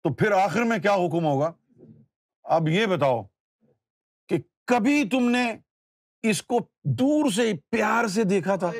تو 0.03 0.15
پھر 0.15 0.33
آخر 0.33 0.63
میں 0.63 0.79
کیا 0.79 0.95
حکم 0.95 1.25
ہوگا؟ 1.25 1.53
اب 2.45 2.69
یہ 2.69 2.87
بتاؤ 2.87 3.23
کبھی 4.67 5.09
تم 5.09 5.31
نے 5.31 5.57
اس 6.23 6.43
کو 6.43 6.59
دور 6.85 7.31
سے 7.31 7.53
پیار 7.71 8.07
سے 8.07 8.25
دیکھا 8.25 8.57
تھا؟ 8.57 8.71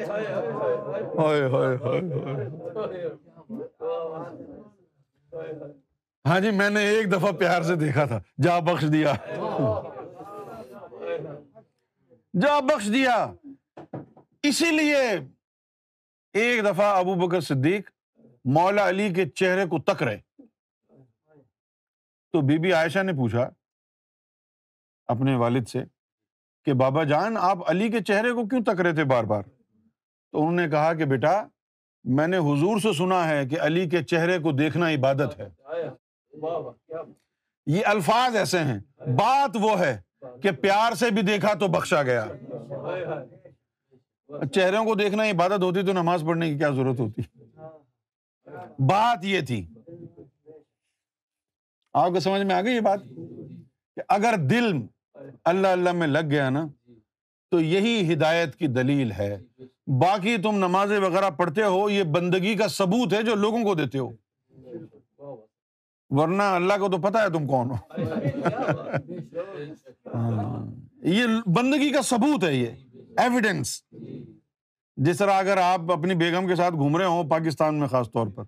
ہاں 6.25 6.41
جی 6.41 6.51
میں 6.51 6.71
نے 6.71 6.81
ایک 6.81 7.13
دفعہ 7.13 7.33
پیار 7.33 7.63
سے 7.63 7.75
دیکھا 7.75 8.05
تھا۔ 8.05 8.21
جا 8.43 8.59
بخش 8.59 8.85
دیا۔ 8.93 9.13
جا 12.41 12.61
بخش 12.61 12.87
دیا۔ 12.93 13.33
اسی 14.43 14.71
لیے 14.71 14.97
ایک 16.33 16.65
دفعہ 16.65 16.97
ابو 16.97 17.15
بکر 17.15 17.41
صدیق 17.41 17.91
مولا 18.45 18.89
علی 18.89 19.13
کے 19.15 19.27
چہرے 19.27 19.67
کو 19.67 19.79
تک 19.79 20.03
رہے۔ 20.03 20.19
تو 22.33 22.41
بی 22.41 22.59
بی 22.59 22.73
عائشہ 22.73 23.03
نے 23.03 23.13
پوچھا 23.13 23.49
اپنے 25.09 25.35
والد 25.35 25.65
سے 25.65 25.85
کہ 26.65 26.73
بابا 26.73 27.05
جان، 27.05 27.37
آپ 27.37 27.71
علی 27.71 27.89
کے 27.89 28.01
چہرے 28.01 28.33
کو 28.33 28.47
کیوں 28.47 28.63
تک 28.63 28.81
رہے 28.81 28.95
تھے 28.95 29.05
بار 29.05 29.25
بار؟ 29.25 29.43
تو 30.33 30.39
انہوں 30.39 30.53
نے 30.53 30.69
کہا 30.69 30.95
کہ 30.95 31.05
بیٹا، 31.05 31.47
میں 32.05 32.27
نے 32.27 32.37
حضور 32.37 32.81
سے 32.81 32.93
سنا 32.93 33.29
ہے 33.29 33.47
کہ 33.47 33.57
علی 33.61 33.89
کے 33.89 34.03
چہرے 34.03 34.39
کو 34.39 34.53
دیکھنا 34.53 34.91
عبادت 34.91 35.41
ہے۔ 35.41 35.49
یہ 37.67 37.81
الفاظ 37.85 38.37
ایسے 38.37 38.59
ہیں۔ 38.59 38.79
بات 38.99 39.57
وہ 39.61 39.81
ہے 39.81 40.01
کہ 40.43 40.51
پیار 40.51 40.93
سے 40.93 41.11
بھی 41.11 41.23
دیکھا 41.23 41.55
تو 41.55 41.69
بخشا 41.69 42.03
گیا۔ 42.03 42.25
چہروں 44.53 44.85
کو 44.85 44.95
دیکھنا 44.95 45.23
عبادت 45.23 45.63
ہوتی 45.63 45.87
تو 45.87 45.93
نماز 45.93 46.25
پڑھنے 46.27 46.53
کی 46.53 46.59
کیا 46.59 46.71
ضرورت 46.71 47.01
ہوتی؟ 47.01 47.23
بات 48.79 49.25
یہ 49.25 49.41
تھی۔ 49.41 49.67
آپ 51.93 52.11
کو 52.11 52.21
سمجھ 52.21 52.43
میں 52.43 52.55
آ 52.55 52.63
گئی 52.63 52.75
یہ 52.75 52.81
بات؟ 52.81 53.01
کہ 53.95 54.01
اگر 54.09 54.35
دل 54.51 54.73
اللہ 55.45 55.69
اللہ 55.69 55.93
میں 55.93 56.07
لگ 56.07 56.31
گیا 56.31 56.51
نا 56.51 56.67
تو 57.51 57.61
یہی 57.61 58.13
ہدایت 58.13 58.57
کی 58.57 58.67
دلیل 58.67 59.13
ہے۔ 59.13 59.39
باقی 59.87 60.37
تم 60.37 60.57
نماز 60.57 60.93
وغیرہ 60.93 61.31
پڑھتے 61.31 61.63
ہو 61.63 61.91
یہ 61.91 62.03
بندگی 62.03 62.55
کا 62.55 62.69
ثبوت 62.69 63.13
ہے 63.13 63.23
جو 63.23 63.35
لوگوں 63.35 63.65
کو 63.65 63.75
دیتے 63.75 63.99
ہو۔ 63.99 64.11
ورنہ 66.11 66.43
اللہ 66.43 66.73
کو 66.81 66.89
تو 66.89 66.99
پتا 66.99 67.23
ہے 67.23 67.31
تم 67.31 67.47
کون 67.47 67.71
ہو۔ 67.71 67.77
ہاں۔ 70.15 70.67
یہ 71.03 71.23
بندگی 71.47 71.91
کا 71.91 72.03
ثبوت 72.03 72.45
ہے 72.45 72.55
یہ۔ 72.55 72.67
ایویڈینس 73.17 73.83
جس 74.97 75.19
طرح 75.19 75.33
اگر 75.33 75.57
آپ 75.57 75.93
اپنی 75.93 76.15
بیگم 76.15 76.47
کے 76.49 76.57
ساتھ 76.57 76.75
گھوم 76.75 76.97
رہے 76.97 77.05
ہو 77.05 77.23
پاکستان 77.29 77.75
میں 77.75 77.89
خاص 77.89 78.13
طور 78.13 78.27
پر 78.27 78.45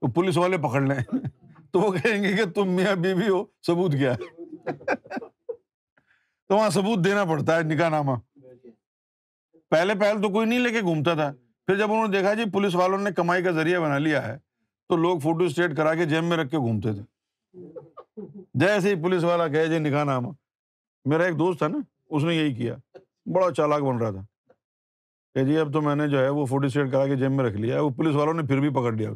تو 0.00 0.10
پولیس 0.10 0.36
والے 0.36 0.58
پکڑ 0.58 0.80
لیں۔ 0.80 1.00
تو 1.72 1.80
وہ 1.80 1.92
کہیں 1.92 2.22
گے 2.22 2.32
کہ 2.36 2.44
تم 2.44 2.68
میاں 2.68 2.94
بیوی 2.94 3.28
ہو 3.28 3.44
ثبوت 3.66 3.92
کیا 3.92 4.14
ہے؟ 4.14 4.42
تو 6.48 6.56
وہاں 6.56 6.70
ثبوت 6.70 7.04
دینا 7.04 7.24
پڑتا 7.24 7.56
ہے 7.56 7.62
نکاح 7.62 7.88
نامہ۔ 7.88 8.12
پہلے 9.70 9.94
پہل 10.00 10.22
تو 10.22 10.28
کوئی 10.28 10.46
نہیں 10.46 10.58
لے 10.58 10.70
کے 10.70 10.80
گھومتا 10.80 11.14
تھا۔ 11.14 11.32
پھر 11.66 11.76
جب 11.76 11.92
انہوں 11.92 12.08
نے 12.08 12.16
دیکھا 12.16 12.34
جی 12.34 12.50
پولیس 12.52 12.74
والوں 12.74 12.98
نے 12.98 13.10
کمائی 13.10 13.42
کا 13.42 13.50
ذریعہ 13.50 13.80
بنا 13.80 13.98
لیا 13.98 14.26
ہے، 14.28 14.38
تو 14.88 14.96
لوگ 14.96 15.18
فوٹو 15.18 15.44
اسٹیٹ 15.44 15.76
کرا 15.76 15.94
کے 15.94 16.04
جیب 16.04 16.24
میں 16.24 16.36
رکھ 16.36 16.50
کے 16.50 16.56
گھومتے 16.56 16.92
تھے۔ 16.92 17.02
جیسے 18.54 18.94
ہی 18.94 19.02
پولیس 19.02 19.24
والا 19.24 19.48
کہ 19.48 19.66
جی 19.66 19.78
نکاح 19.78 20.04
نامہ، 20.04 20.28
میرا 21.04 21.24
ایک 21.24 21.38
دوست 21.38 21.58
تھا 21.58 21.68
نا، 21.68 21.78
اس 22.10 22.24
نے 22.24 22.34
یہی 22.34 22.54
کیا۔ 22.54 22.76
بڑا 23.34 23.52
چالاک 23.54 23.82
بن 23.82 23.96
رہا 23.96 24.10
تھا۔ 24.10 24.24
کہ 25.34 25.44
جی 25.44 25.58
اب 25.58 25.72
تو 25.72 25.82
میں 25.82 25.96
نے 25.96 26.08
جو 26.08 26.18
ہے 26.18 26.28
وہ 26.28 26.46
فوٹو 26.46 26.66
اسٹیٹ 26.66 26.92
کرا 26.92 27.06
کے 27.06 27.16
جیب 27.16 27.30
میں 27.30 27.44
رکھ 27.44 27.56
لیا 27.56 27.80
وہ 27.80 27.90
پولیس 27.90 28.14
والوں 28.14 28.34
نے 28.34 28.42
پھر 28.42 28.60
بھی 28.60 28.70
پکڑ 28.70 28.92
لیا 28.92 29.10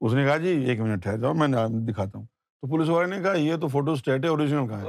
اس 0.00 0.12
نے 0.12 0.24
کہا 0.24 0.36
جی 0.36 0.48
ایک 0.48 0.80
منٹ 0.80 1.02
ٹھہر 1.02 1.18
جاؤ، 1.18 1.34
میں 1.34 1.48
دکھاتا 1.68 2.18
ہوں۔ 2.18 2.26
تو 2.64 2.68
پولیس 2.68 2.88
والے 2.88 3.16
نے 3.16 3.22
کہا، 3.22 3.32
یہ 3.32 3.56
تو 3.56 3.68
فوٹو 3.68 3.92
اسٹیٹ 3.92 4.24
ہے 4.24 4.28
اوریجنل 4.28 4.68
کہاں 4.68 4.80
ہے؟ 4.80 4.86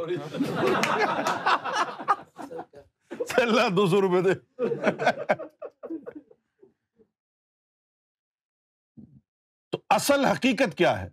دو 3.70 3.88
سو 3.88 4.02
روپے 4.02 4.22
دے۔ 4.22 4.34
تو 9.70 9.78
اصل 9.90 10.26
حقیقت 10.26 10.78
کیا 10.78 11.02
ہے؟ 11.02 11.10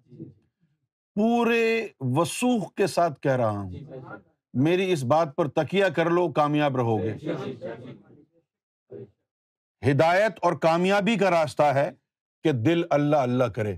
پورے 1.14 1.88
وسوخ 2.00 2.74
کے 2.74 2.86
ساتھ 2.86 3.20
کہہ 3.20 3.32
رہا 3.32 3.50
ہوں۔ 3.50 3.70
میری 4.54 4.92
اس 4.92 5.04
بات 5.04 5.36
پر 5.36 5.48
تکیا 5.48 5.88
کر 5.88 6.10
لو، 6.10 6.32
کامیاب 6.32 6.76
رہو 6.76 7.02
گے 7.02 7.14
ہدایت 9.90 10.32
اور 10.42 10.52
کامیابی 10.52 11.16
کا 11.16 11.30
راستہ 11.30 11.62
ہے 11.62 11.90
کہ 12.44 12.52
دل 12.52 12.82
اللہ 12.90 13.16
اللہ 13.16 13.44
کرے۔ 13.44 13.76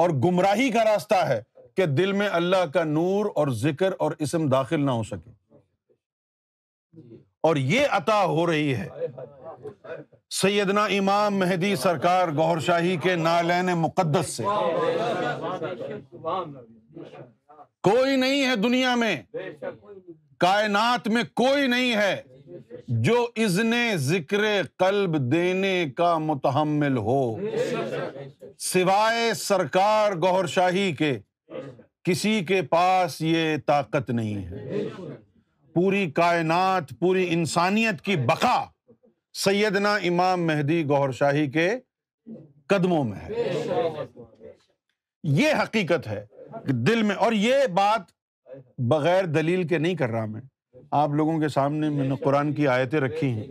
اور 0.00 0.10
گمراہی 0.10 0.70
کا 0.70 0.84
راستہ 0.84 1.14
ہے 1.14 1.42
کہ 1.76 1.86
دل 1.86 2.12
میں 2.12 2.28
اللہ 2.32 2.66
کا 2.74 2.84
نور 2.84 3.26
اور 3.34 3.48
ذکر 3.48 3.90
اور 3.98 4.12
اسم 4.18 4.48
داخل 4.48 4.80
نہ 4.80 4.90
ہو 4.90 5.02
سکے۔ 5.02 5.30
اور 7.40 7.56
یہ 7.56 7.80
عطا 7.90 8.24
ہو 8.24 8.46
رہی 8.46 8.74
ہے۔ 8.74 8.88
سیدنا 10.30 10.84
امام 10.84 11.36
مہدی 11.36 11.76
سرکار 11.76 12.28
گور 12.28 12.58
شاہی 12.58 12.96
کے 12.96 13.14
نالین 13.14 13.66
مقدس 13.66 14.30
سے۔ 14.30 14.42
کوئی 17.82 18.16
نہیں 18.16 18.44
ہے 18.50 18.56
دنیا 18.56 18.94
میں۔ 18.94 19.22
کائنات 20.38 21.08
میں 21.08 21.22
کوئی 21.34 21.66
نہیں 21.66 21.96
ہے 21.96 22.22
جو 22.88 23.26
ازن 23.36 23.72
ذکر 23.96 24.42
قلب 24.78 25.32
دینے 25.32 25.86
کا 25.96 26.18
متحمل 26.18 26.96
ہو۔ 26.96 27.36
سوائے 28.60 29.32
سرکار 29.34 30.12
گور 30.12 30.46
شاہی 30.46 30.92
کے، 30.92 31.18
کسی 32.04 32.44
کے 32.44 32.62
پاس 32.62 33.20
یہ 33.20 33.56
طاقت 33.66 34.10
نہیں 34.10 34.44
ہے۔ 34.44 34.84
پوری 35.74 36.10
کائنات، 36.10 36.90
پوری 36.98 37.26
انسانیت 37.30 38.00
کی 38.00 38.16
بقا 38.16 38.64
سیدنا 39.34 39.94
امام 39.94 40.46
مہدی 40.46 40.84
گور 40.88 41.10
شاہی 41.10 41.50
کے 41.50 41.68
قدموں 42.66 43.04
میں 43.04 43.18
ہے۔ 43.18 43.28
یہ 45.24 45.54
حقیقت 45.62 46.06
ہے 46.06 46.24
دل 46.66 47.02
میں، 47.02 47.16
اور 47.16 47.32
یہ 47.32 47.66
بات 47.74 48.02
بغیر 48.78 49.24
دلیل 49.24 49.66
کے 49.68 49.78
نہیں 49.78 49.94
کر 49.94 50.10
رہا 50.10 50.24
میں، 50.24 50.40
آپ 50.90 51.10
لوگوں 51.10 51.38
کے 51.40 51.48
سامنے 51.48 51.88
میں 51.88 52.08
نے 52.08 52.16
قرآن 52.24 52.52
کی 52.52 52.68
آیتیں 52.68 53.00
رکھی 53.00 53.28
ہیں۔ 53.28 53.46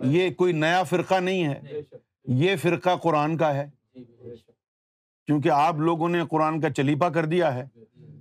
یہ 0.00 0.30
کوئی 0.30 0.52
نیا 0.52 0.82
فرقہ 0.82 1.14
نہیں 1.14 1.44
ہے، 1.44 1.80
یہ 2.24 2.56
فرقہ 2.56 2.96
قرآن 2.96 3.36
کا 3.36 3.54
ہے۔ 3.54 3.68
کیونکہ 5.30 5.48
آپ 5.48 5.74
لوگوں 5.74 6.08
نے 6.08 6.22
قرآن 6.30 6.60
کا 6.60 6.70
چلیپا 6.70 7.08
کر 7.08 7.24
دیا 7.24 7.54
ہے۔ 7.54 7.66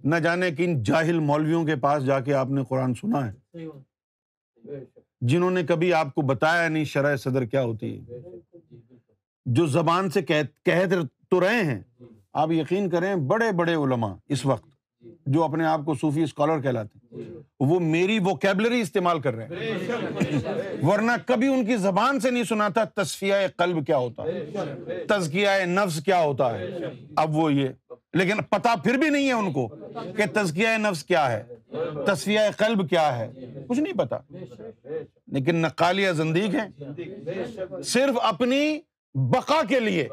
نہ 0.03 0.16
جانے 0.16 0.51
کن 0.51 0.84
جاہل 0.84 1.20
مولویوں 1.20 1.66
کے 1.66 1.76
پاس 1.76 2.05
جا 2.05 2.20
کے 2.20 2.34
آپ 2.34 2.49
نے 2.49 2.64
قرآن 2.70 2.93
سنا 2.93 3.32
ہے۔ 3.32 3.57
جنہوں 5.22 5.51
نے 5.51 5.64
کبھی 5.64 5.93
آپ 5.93 6.16
کو 6.16 6.22
بتایا 6.22 6.70
نہیں 6.70 6.84
شرح 6.84 7.16
صدر 7.16 7.45
کیا 7.45 7.64
ہوتی 7.64 7.99
ہے۔ 7.99 8.20
جو 9.45 9.66
زبان 9.66 10.10
سے 10.10 10.22
کہہ 10.22 10.86
تو 11.30 11.39
رہے 11.39 11.64
ہیں۔ 11.64 12.03
آپ 12.34 12.51
یقین 12.51 12.89
کریں 12.89 13.16
بڑے 13.16 13.51
بڑے 13.51 13.74
علماء 13.74 14.14
اس 14.30 14.45
وقت۔ 14.45 14.78
جو 15.26 15.43
اپنے 15.43 15.66
آپ 15.66 15.82
کو 15.86 15.93
صوفی 15.93 16.24
اسکالر 16.24 16.62
کہلاتے 16.62 17.16
ہیں۔ 17.16 17.24
وہ 17.60 17.80
میری 17.80 18.20
ووکیبلری 18.20 18.82
استعمال 18.82 19.20
کر 19.22 19.34
رہے 19.34 19.47
ہیں۔ 19.47 19.76
ورنہ 20.86 21.12
کبھی 21.26 21.47
ان 21.47 21.66
کی 21.66 21.76
زبان 21.78 22.20
سے 22.20 22.32
نہیں 22.32 22.43
سنا 22.43 22.68
تھا 22.68 22.84
تصفیہ 22.84 23.34
قلب 23.58 23.88
کیا 23.88 23.97
ہوتا 23.97 24.24
ہے۔ 24.24 24.50
تزکیہ 25.08 25.50
نفس 25.66 26.04
کیا 26.04 26.22
ہوتا 26.22 26.60
ہے۔ 26.60 26.68
اب 27.16 27.36
وہ 27.36 27.54
یہ۔ 27.54 27.68
لیکن 28.14 28.38
پتا 28.50 28.76
پھر 28.84 28.97
بھی 28.97 29.10
نہیں 29.10 29.28
ہے 29.28 29.34
ان 29.34 29.52
کو 29.52 29.68
کہ 30.18 30.24
تزکیہ 30.34 30.68
نفس 30.78 31.04
کیا 31.04 31.32
ہے۔ 31.32 31.43
تصفیہ 32.08 32.39
قلب 32.58 32.89
کیا 32.89 33.20
ہے۔ 33.20 33.32
کچھ 33.68 33.80
نہیں 33.80 33.93
پتا 33.93 34.18
لیکن 35.28 35.56
نقالیہ 35.56 36.12
زندیق 36.12 36.56
ہیں۔ 36.56 36.88
صرف 37.84 38.18
اپنی 38.22 38.80
بقا 39.14 39.62
کے 39.70 39.80
لیے۔ 39.80 40.08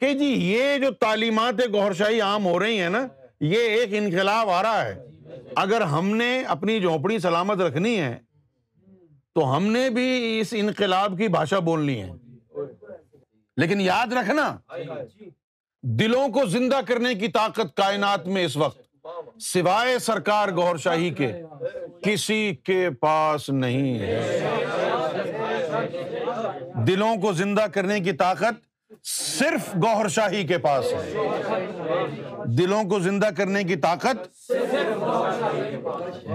کہ 0.00 0.14
جی 0.14 0.24
یہ 0.24 0.78
جو 0.78 0.90
تعلیمات 0.90 1.54
گوھر 1.72 1.92
شاہی 1.92 2.20
عام 2.20 2.44
ہو 2.46 2.58
رہی 2.58 2.80
ہیں 2.80 2.88
نا 2.88 3.06
یہ 3.40 3.58
ایک 3.58 3.88
انقلاب 3.92 4.50
آ 4.50 4.62
رہا 4.62 4.84
ہے۔ 4.84 5.04
اگر 5.56 5.80
ہم 5.80 6.16
نے 6.16 6.42
اپنی 6.42 6.80
جھونپڑی 6.80 7.18
سلامت 7.18 7.58
رکھنی 7.60 8.00
ہے، 8.00 8.18
تو 9.34 9.56
ہم 9.56 9.66
نے 9.66 9.90
بھی 9.90 10.40
اس 10.40 10.54
انقلاب 10.56 11.18
کی 11.18 11.28
بھاشا 11.28 11.58
بولنی 11.58 12.02
ہے۔ 12.02 12.10
لیکن 13.56 13.80
یاد 13.80 14.12
رکھنا، 14.12 14.56
دلوں 15.82 16.28
کو 16.28 16.46
زندہ 16.46 16.80
کرنے 16.86 17.14
کی 17.14 17.28
طاقت 17.28 17.76
کائنات 17.76 18.26
میں 18.26 18.44
اس 18.44 18.56
وقت، 18.56 19.06
سوائے 19.40 19.98
سرکار 19.98 20.48
گور 20.48 20.76
شاہی 20.76 21.10
کے، 21.10 21.32
کسی 22.02 22.54
کے 22.64 22.90
پاس 23.00 23.50
نہیں 23.50 23.98
ہے۔ 23.98 24.40
دلوں 26.86 27.16
کو 27.16 27.32
زندہ 27.32 27.66
کرنے 27.72 28.00
کی 28.00 28.12
طاقت 28.12 28.73
صرف 29.02 29.74
گوہر 29.74 30.08
شاہی 30.08 30.46
کے 30.46 30.58
پاس 30.58 30.84
ہے۔ 30.92 31.12
دلوں 32.44 32.84
کو 32.84 32.98
زندہ 32.98 33.28
کرنے 33.36 33.64
کی 33.64 33.76
طاقت۔ 33.76 34.52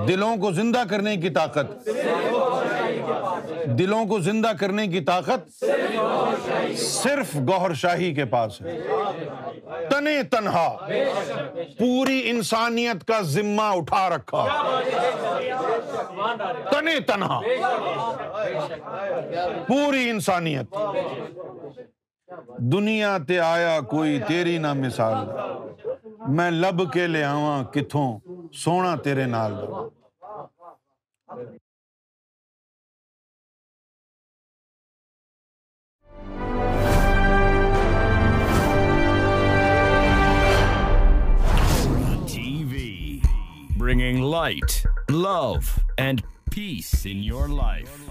دلوں 0.07 0.37
کو 0.37 0.51
زندہ 0.51 0.83
کرنے 0.89 1.17
کی 1.17 1.29
طاقت۔ 1.29 1.89
دلوں 3.65 4.05
کو 4.05 4.19
زندہ 4.19 4.51
کرنے 4.59 4.87
کی 4.87 4.99
طاقت 4.99 5.63
صرف 6.77 7.35
گوہر 7.35 7.73
شاہی 7.73 8.13
کے 8.13 8.25
پاس 8.25 8.61
ہے۔ 8.61 8.79
تنے 9.89 10.23
تنہا۔ 10.23 10.77
پوری 11.79 12.29
انسانیت 12.29 13.07
کا 13.07 13.21
ذمہ 13.21 13.61
اٹھا 13.61 14.09
رکھا۔ 14.09 14.45
تنے 16.71 16.99
تنہا۔ 16.99 17.39
پوری 19.67 20.09
انسانیت۔ 20.09 20.75
دنیا 22.71 23.17
تے 23.27 23.39
آیا 23.39 23.79
کوئی 23.81 24.19
تیری 24.27 24.57
نہ 24.57 24.73
مثال۔ 24.73 25.17
میں 26.35 26.51
لب 26.51 26.91
کے 26.93 27.07
لے 27.07 27.23
آواں 27.23 27.63
کتوں 27.63 28.19
سونا 28.53 28.95
تیرے 28.95 29.25
نال۔ 29.25 29.53
Bringing 43.77 44.23
light 44.31 44.87
love 45.09 45.53
and 45.97 46.21
peace 46.55 47.07
in 47.09 47.23
your 47.23 47.47
life 47.47 48.09